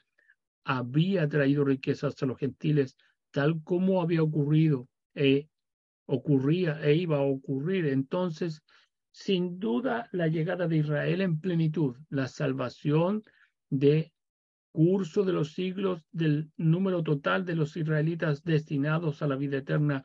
[0.63, 2.95] había traído riquezas a los gentiles,
[3.31, 5.47] tal como había ocurrido e
[6.05, 8.61] ocurría e iba a ocurrir, entonces
[9.11, 13.23] sin duda la llegada de Israel en plenitud, la salvación
[13.69, 14.13] de
[14.71, 20.03] curso de los siglos del número total de los israelitas destinados a la vida eterna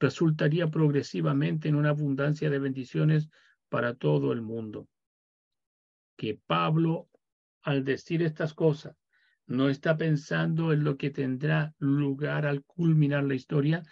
[0.00, 3.30] resultaría progresivamente en una abundancia de bendiciones
[3.68, 4.88] para todo el mundo.
[6.16, 7.08] Que Pablo,
[7.62, 8.96] al decir estas cosas,
[9.50, 13.82] No está pensando en lo que tendrá lugar al culminar la historia,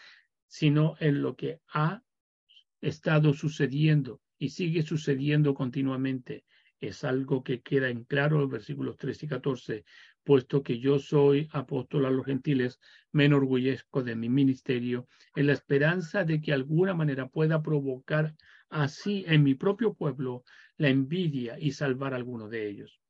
[0.46, 2.02] sino en lo que ha
[2.82, 6.44] estado sucediendo y sigue sucediendo continuamente.
[6.78, 9.84] Es algo que queda en claro en versículos 13 y 14.
[10.24, 12.78] Puesto que yo soy apóstol a los gentiles,
[13.12, 18.34] me enorgullezco de mi ministerio en la esperanza de que alguna manera pueda provocar
[18.68, 20.44] así en mi propio pueblo
[20.76, 23.00] la envidia y salvar a alguno de ellos.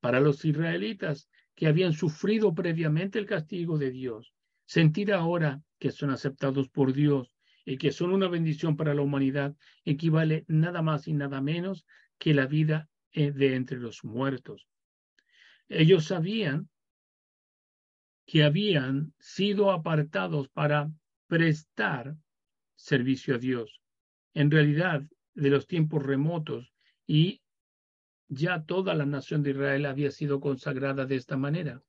[0.00, 4.32] Para los israelitas que habían sufrido previamente el castigo de Dios,
[4.66, 7.34] sentir ahora que son aceptados por Dios
[7.64, 9.54] y que son una bendición para la humanidad
[9.84, 11.86] equivale nada más y nada menos
[12.18, 14.68] que la vida eh, de entre los muertos.
[15.68, 16.68] Ellos sabían
[18.26, 20.90] que habían sido apartados para
[21.26, 22.16] prestar
[22.76, 23.80] servicio a Dios.
[24.34, 25.02] En realidad,
[25.34, 26.72] de los tiempos remotos
[27.06, 27.42] y
[28.28, 31.82] ya toda la nación de Israel había sido consagrada de esta manera.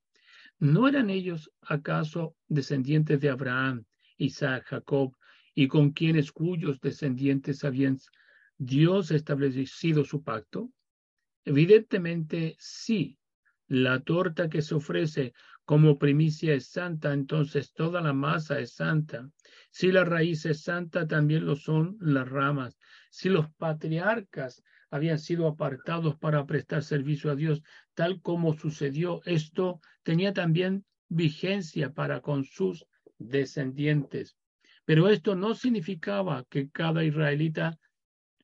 [0.58, 3.84] ¿No eran ellos acaso descendientes de Abraham,
[4.16, 5.16] Isaac, Jacob,
[5.54, 7.98] y con quienes cuyos descendientes habían
[8.58, 10.70] Dios establecido su pacto?
[11.44, 13.18] Evidentemente sí.
[13.68, 15.32] La torta que se ofrece
[15.64, 19.30] como primicia es santa, entonces toda la masa es santa.
[19.70, 22.76] Si la raíz es santa, también lo son las ramas.
[23.10, 27.62] Si los patriarcas habían sido apartados para prestar servicio a Dios,
[27.94, 32.84] tal como sucedió, esto tenía también vigencia para con sus
[33.18, 34.36] descendientes.
[34.84, 37.78] Pero esto no significaba que cada israelita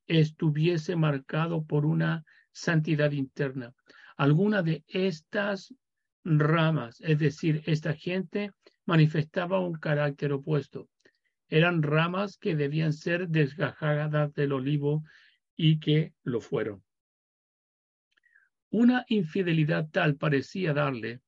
[0.06, 3.74] estuviese marcado por una santidad interna.
[4.16, 5.74] Alguna de estas
[6.24, 8.52] ramas, es decir, esta gente
[8.86, 10.88] manifestaba un carácter opuesto.
[11.48, 15.02] Eran ramas que debían ser desgajadas del olivo
[15.56, 16.82] y que lo fueron.
[18.70, 21.20] Una infidelidad tal parecía darle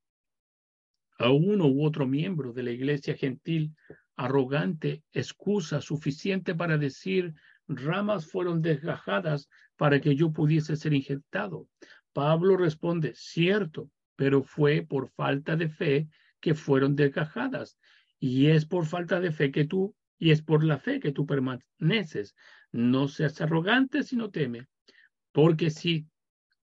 [1.17, 3.75] a uno u otro miembro de la iglesia gentil
[4.21, 7.33] arrogante excusa suficiente para decir
[7.67, 11.67] ramas fueron desgajadas para que yo pudiese ser injertado.
[12.13, 16.07] Pablo responde, cierto, pero fue por falta de fe
[16.39, 17.79] que fueron desgajadas.
[18.19, 21.25] Y es por falta de fe que tú, y es por la fe que tú
[21.25, 22.35] permaneces.
[22.71, 24.67] No seas arrogante, sino teme.
[25.31, 26.05] Porque si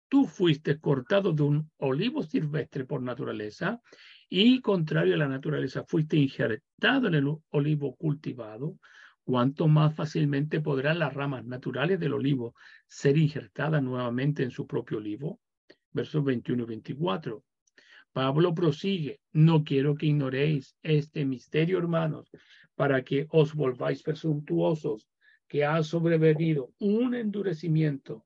[0.08, 3.82] tú fuiste cortado de un olivo silvestre por naturaleza
[4.30, 8.78] y contrario a la naturaleza fuiste injertado en el olivo cultivado,
[9.24, 12.54] cuánto más fácilmente podrán las ramas naturales del olivo
[12.88, 15.40] ser injertadas nuevamente en su propio olivo.
[15.92, 17.44] Versos 21 y 24.
[18.12, 22.30] Pablo prosigue, no quiero que ignoréis este misterio, hermanos,
[22.76, 25.08] para que os volváis presuntuosos
[25.48, 28.26] que ha sobrevenido un endurecimiento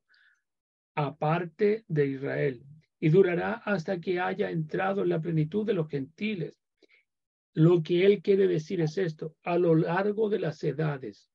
[0.94, 2.62] aparte de Israel
[3.04, 6.54] y durará hasta que haya entrado en la plenitud de los gentiles.
[7.52, 11.30] Lo que él quiere decir es esto, a lo largo de las edades,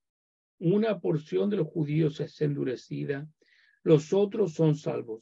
[0.58, 3.28] una porción de los judíos es endurecida,
[3.84, 5.22] los otros son salvos.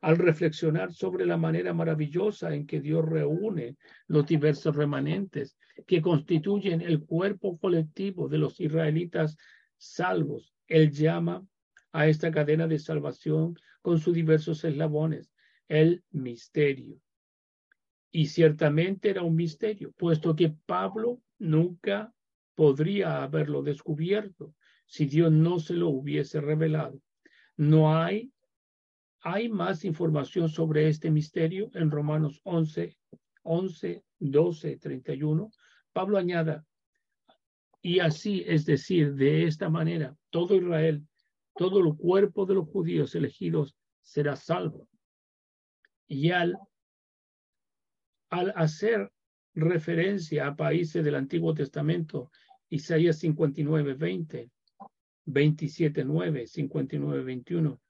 [0.00, 3.76] Al reflexionar sobre la manera maravillosa en que Dios reúne
[4.08, 5.56] los diversos remanentes
[5.86, 9.36] que constituyen el cuerpo colectivo de los israelitas
[9.76, 10.52] salvos.
[10.66, 11.46] Él llama
[11.92, 15.30] a esta cadena de salvación con sus diversos eslabones,
[15.68, 17.00] el misterio.
[18.10, 22.12] Y ciertamente era un misterio, puesto que Pablo nunca
[22.54, 24.54] podría haberlo descubierto
[24.86, 27.00] si Dios no se lo hubiese revelado.
[27.56, 28.32] No hay,
[29.20, 32.96] hay más información sobre este misterio en Romanos 11,
[33.42, 35.50] 11, 12, 31.
[35.92, 36.64] Pablo añada,
[37.82, 41.06] y así, es decir, de esta manera, todo Israel,
[41.54, 44.88] todo el cuerpo de los judíos elegidos será salvo.
[46.08, 46.56] Y al,
[48.30, 49.10] al hacer
[49.54, 52.30] referencia a países del Antiguo Testamento,
[52.68, 54.50] Isaías 59, 20,
[55.24, 57.80] 27, 9, 59, 21,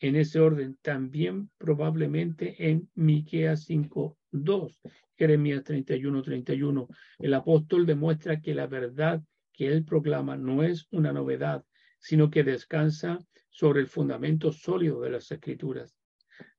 [0.00, 4.80] en ese orden, también probablemente en Miqueas 5, 2,
[5.16, 6.88] Jeremías 31, 31.
[7.18, 9.22] El apóstol demuestra que la verdad
[9.52, 11.64] que él proclama no es una novedad,
[11.98, 13.18] sino que descansa
[13.50, 15.99] sobre el fundamento sólido de las escrituras.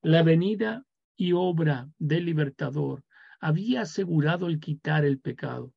[0.02, 0.84] La venida
[1.16, 3.04] y obra del libertador
[3.40, 5.72] había asegurado el quitar el pecado.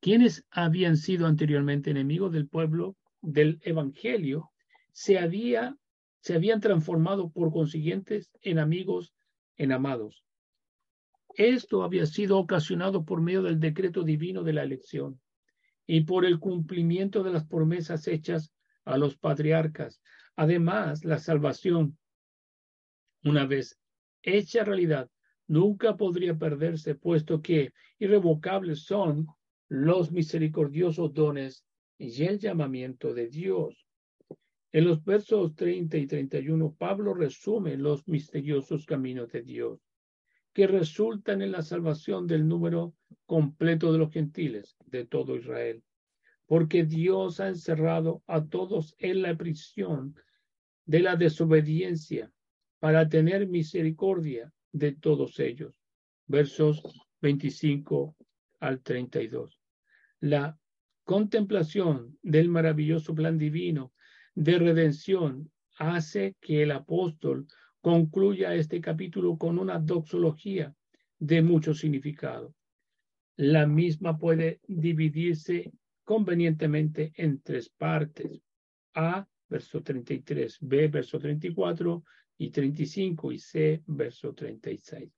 [0.00, 4.50] Quienes habían sido anteriormente enemigos del pueblo del evangelio
[4.92, 5.76] se había
[6.20, 9.14] se habían transformado por consiguientes en amigos,
[9.56, 10.24] en amados.
[11.34, 15.20] Esto había sido ocasionado por medio del decreto divino de la elección
[15.86, 18.52] y por el cumplimiento de las promesas hechas
[18.84, 20.02] a los patriarcas.
[20.36, 21.96] Además, la salvación,
[23.24, 23.78] una vez
[24.22, 25.10] hecha realidad,
[25.46, 29.26] nunca podría perderse, puesto que irrevocables son
[29.68, 31.64] los misericordiosos dones
[31.98, 33.86] y el llamamiento de Dios.
[34.72, 39.80] En los versos 30 y 31, Pablo resume los misteriosos caminos de Dios,
[40.52, 42.94] que resultan en la salvación del número
[43.26, 45.82] completo de los gentiles, de todo Israel,
[46.46, 50.14] porque Dios ha encerrado a todos en la prisión
[50.84, 52.32] de la desobediencia
[52.80, 55.74] para tener misericordia de todos ellos.
[56.26, 56.82] Versos
[57.20, 58.16] 25
[58.60, 59.60] al 32.
[60.20, 60.58] La
[61.04, 63.92] contemplación del maravilloso plan divino
[64.34, 67.46] de redención hace que el apóstol
[67.80, 70.74] concluya este capítulo con una doxología
[71.18, 72.54] de mucho significado.
[73.36, 75.72] La misma puede dividirse
[76.04, 78.42] convenientemente en tres partes.
[78.94, 82.04] A, verso 33, B, verso 34
[82.40, 85.10] y 35 y C, verso 36.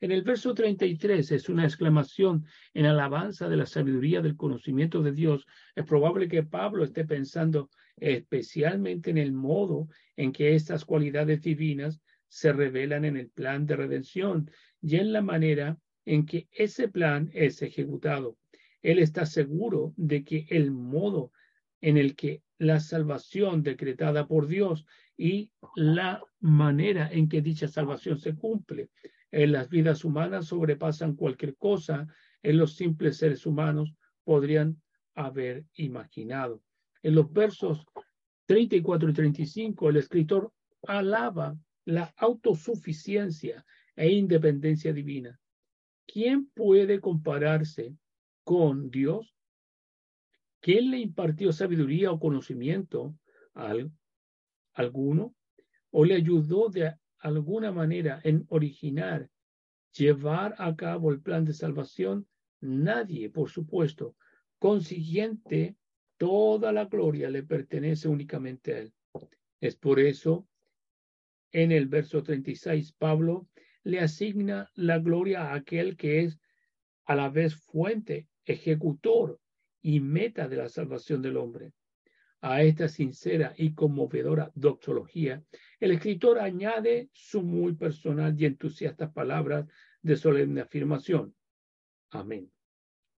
[0.00, 5.10] En el verso 33 es una exclamación en alabanza de la sabiduría del conocimiento de
[5.10, 5.44] Dios.
[5.74, 12.00] Es probable que Pablo esté pensando especialmente en el modo en que estas cualidades divinas
[12.28, 14.48] se revelan en el plan de redención
[14.80, 18.38] y en la manera en que ese plan es ejecutado.
[18.82, 21.32] Él está seguro de que el modo
[21.80, 28.18] en el que la salvación decretada por Dios y la manera en que dicha salvación
[28.18, 28.90] se cumple
[29.30, 32.06] en las vidas humanas sobrepasan cualquier cosa
[32.42, 34.80] en los simples seres humanos podrían
[35.14, 36.62] haber imaginado.
[37.02, 37.84] En los versos
[38.46, 40.52] 34 y 35, el escritor
[40.86, 43.64] alaba la autosuficiencia
[43.96, 45.38] e independencia divina.
[46.06, 47.94] ¿Quién puede compararse
[48.44, 49.37] con Dios?
[50.60, 53.14] ¿Quién le impartió sabiduría o conocimiento
[53.54, 53.74] a
[54.74, 55.34] alguno?
[55.90, 59.30] ¿O le ayudó de alguna manera en originar,
[59.92, 62.26] llevar a cabo el plan de salvación?
[62.60, 64.16] Nadie, por supuesto.
[64.58, 65.76] Consiguiente,
[66.16, 68.92] toda la gloria le pertenece únicamente a Él.
[69.60, 70.48] Es por eso,
[71.52, 73.48] en el verso 36, Pablo
[73.84, 76.38] le asigna la gloria a aquel que es
[77.06, 79.40] a la vez fuente, ejecutor
[79.82, 81.72] y meta de la salvación del hombre.
[82.40, 85.42] A esta sincera y conmovedora doxología,
[85.80, 89.66] el escritor añade su muy personal y entusiastas palabras
[90.02, 91.34] de solemne afirmación.
[92.10, 92.50] Amén.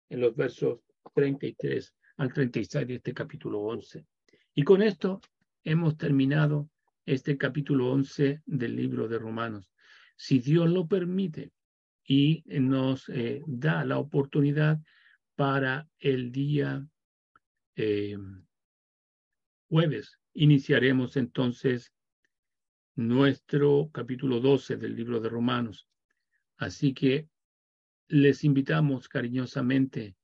[0.08, 0.80] En los versos
[1.14, 4.06] 33 al 36 de este capítulo 11.
[4.54, 5.20] Y con esto
[5.64, 6.70] hemos terminado
[7.04, 9.72] este capítulo 11 del libro de Romanos.
[10.16, 11.52] Si Dios lo permite
[12.04, 14.78] y nos eh, da la oportunidad
[15.38, 16.84] para el día
[17.76, 18.18] eh,
[19.68, 20.18] jueves.
[20.32, 21.92] Iniciaremos entonces
[22.96, 25.88] nuestro capítulo 12 del libro de Romanos.
[26.56, 27.28] Así que
[28.08, 30.16] les invitamos cariñosamente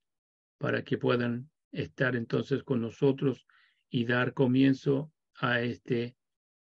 [0.58, 3.46] para que puedan estar entonces con nosotros
[3.88, 6.16] y dar comienzo a este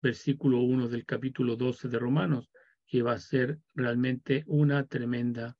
[0.01, 2.49] versículo 1 del capítulo 12 de Romanos,
[2.87, 5.55] que va a ser realmente una tremenda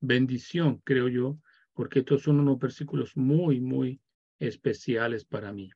[0.00, 1.38] bendición, creo yo,
[1.76, 4.00] porque estos son unos versículos muy, muy
[4.38, 5.70] especiales para mí.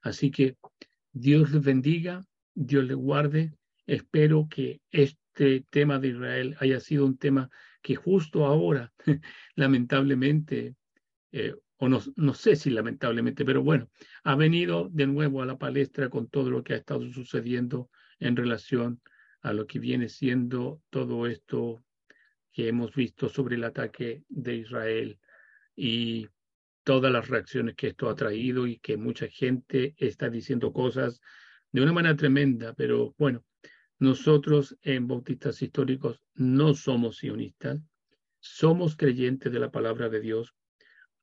[0.00, 0.56] Así que
[1.12, 2.24] Dios les bendiga,
[2.54, 3.52] Dios les guarde.
[3.86, 7.50] Espero que este tema de Israel haya sido un tema
[7.82, 8.92] que justo ahora,
[9.54, 10.74] lamentablemente,
[11.32, 13.90] eh, o no, no sé si lamentablemente, pero bueno,
[14.24, 18.36] ha venido de nuevo a la palestra con todo lo que ha estado sucediendo en
[18.36, 19.02] relación
[19.42, 21.84] a lo que viene siendo todo esto
[22.52, 25.18] que hemos visto sobre el ataque de Israel
[25.84, 26.28] y
[26.84, 31.20] todas las reacciones que esto ha traído y que mucha gente está diciendo cosas
[31.72, 33.44] de una manera tremenda, pero bueno,
[33.98, 37.80] nosotros en Bautistas Históricos no somos sionistas,
[38.38, 40.54] somos creyentes de la palabra de Dios,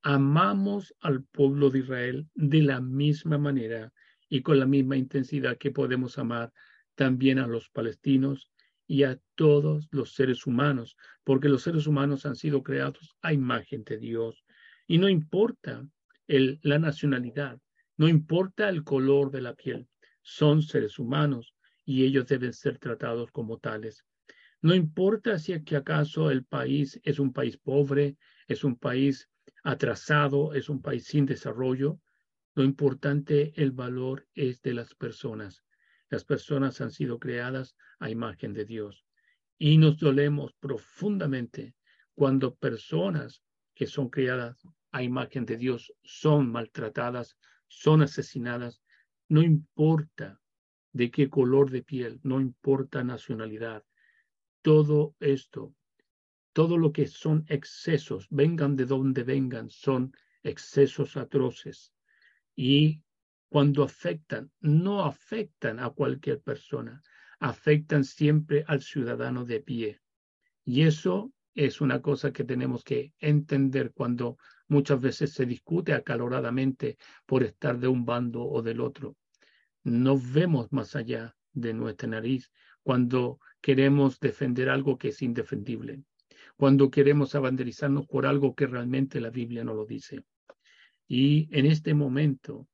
[0.02, 3.94] amamos al pueblo de Israel de la misma manera
[4.28, 6.52] y con la misma intensidad que podemos amar
[6.96, 8.50] también a los palestinos
[8.86, 13.84] y a todos los seres humanos, porque los seres humanos han sido creados a imagen
[13.84, 14.44] de Dios
[14.90, 15.86] y no importa
[16.26, 17.60] la nacionalidad,
[17.96, 19.86] no importa el color de la piel,
[20.20, 21.54] son seres humanos
[21.84, 24.04] y ellos deben ser tratados como tales.
[24.60, 28.16] No importa si acaso el país es un país pobre,
[28.48, 29.28] es un país
[29.62, 32.00] atrasado, es un país sin desarrollo,
[32.56, 35.62] lo importante, el valor es de las personas.
[36.08, 39.06] Las personas han sido creadas a imagen de Dios
[39.56, 41.76] y nos dolemos profundamente
[42.16, 43.40] cuando personas
[43.72, 47.36] que son criadas a imagen de Dios son maltratadas,
[47.68, 48.82] son asesinadas,
[49.28, 50.40] no importa
[50.92, 53.84] de qué color de piel, no importa nacionalidad.
[54.62, 55.74] Todo esto
[56.52, 60.12] todo lo que son excesos, vengan de donde vengan, son
[60.42, 61.92] excesos atroces.
[62.56, 63.02] Y
[63.48, 67.02] cuando afectan, no afectan a cualquier persona,
[67.38, 70.00] afectan siempre al ciudadano de pie.
[70.64, 74.36] Y eso es una cosa que tenemos que entender cuando
[74.70, 79.16] muchas veces se discute acaloradamente por estar de un bando o del otro.
[79.82, 82.50] No vemos más allá de nuestra nariz
[82.82, 86.04] cuando queremos defender algo que es indefendible,
[86.56, 90.24] cuando queremos abanderizarnos por algo que realmente la Biblia no lo dice.
[91.08, 92.68] Y en este momento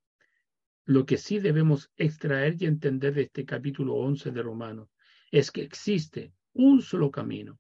[0.85, 4.91] lo que sí debemos extraer y entender de este capítulo 11 de Romanos
[5.31, 7.59] es que existe un solo camino,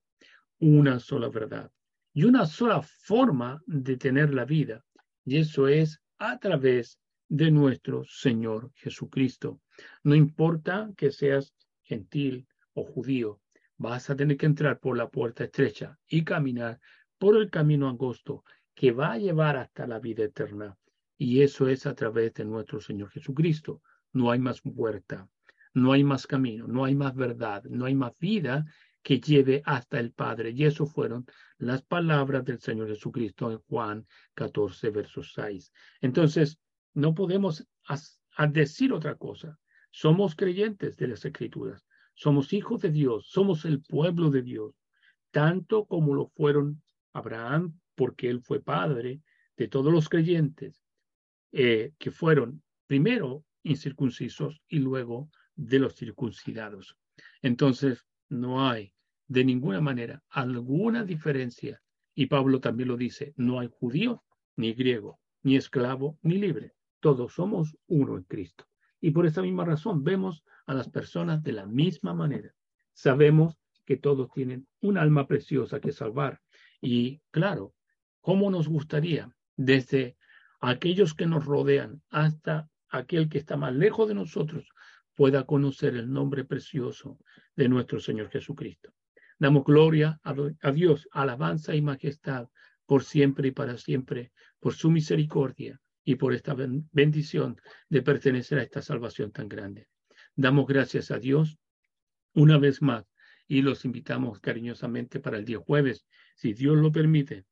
[0.58, 1.72] una sola verdad
[2.16, 4.82] y una sola forma de tener la vida,
[5.22, 6.98] y eso es a través
[7.28, 9.60] de nuestro Señor Jesucristo.
[10.02, 11.52] No importa que seas
[11.82, 13.42] gentil o judío,
[13.76, 16.80] vas a tener que entrar por la puerta estrecha y caminar
[17.18, 18.44] por el camino angosto
[18.74, 20.74] que va a llevar hasta la vida eterna.
[21.18, 23.82] Y eso es a través de nuestro Señor Jesucristo.
[24.14, 25.28] No hay más puerta,
[25.74, 28.64] no hay más camino, no hay más verdad, no hay más vida
[29.06, 30.50] que lleve hasta el Padre.
[30.50, 31.26] Y eso fueron
[31.58, 34.04] las palabras del Señor Jesucristo en Juan
[34.34, 35.72] 14, versos 6.
[36.00, 36.58] Entonces,
[36.92, 37.64] no podemos
[38.50, 39.60] decir otra cosa.
[39.92, 44.74] Somos creyentes de las Escrituras, somos hijos de Dios, somos el pueblo de Dios,
[45.30, 49.20] tanto como lo fueron Abraham, porque él fue padre
[49.56, 50.82] de todos los creyentes,
[51.52, 56.96] eh, que fueron primero incircuncisos y luego de los circuncidados.
[57.40, 58.95] Entonces, no hay
[59.28, 61.82] de ninguna manera alguna diferencia.
[62.14, 64.24] Y Pablo también lo dice, no hay judío
[64.56, 66.72] ni griego, ni esclavo ni libre.
[67.00, 68.66] Todos somos uno en Cristo.
[69.00, 72.54] Y por esa misma razón vemos a las personas de la misma manera.
[72.94, 76.40] Sabemos que todos tienen un alma preciosa que salvar.
[76.80, 77.74] Y claro,
[78.20, 80.16] ¿cómo nos gustaría desde
[80.60, 84.68] aquellos que nos rodean hasta aquel que está más lejos de nosotros
[85.14, 87.18] pueda conocer el nombre precioso
[87.54, 88.95] de nuestro Señor Jesucristo?
[89.38, 92.48] Damos gloria a Dios, alabanza y majestad
[92.86, 96.54] por siempre y para siempre, por su misericordia y por esta
[96.92, 99.88] bendición de pertenecer a esta salvación tan grande.
[100.34, 101.58] Damos gracias a Dios
[102.32, 103.04] una vez más
[103.48, 106.06] y los invitamos cariñosamente para el día jueves,
[106.36, 107.44] si Dios lo permite.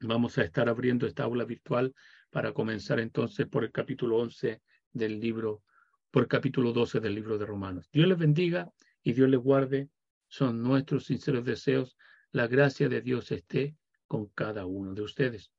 [0.00, 1.94] Vamos a estar abriendo esta aula virtual
[2.30, 4.60] para comenzar entonces por el capítulo 11
[4.92, 5.62] del libro,
[6.10, 7.88] por el capítulo 12 del libro de Romanos.
[7.92, 8.70] Dios les bendiga
[9.02, 9.88] y Dios les guarde.
[10.28, 11.96] Son nuestros sinceros deseos.
[12.30, 13.76] La gracia de Dios esté
[14.06, 15.52] con cada uno de ustedes.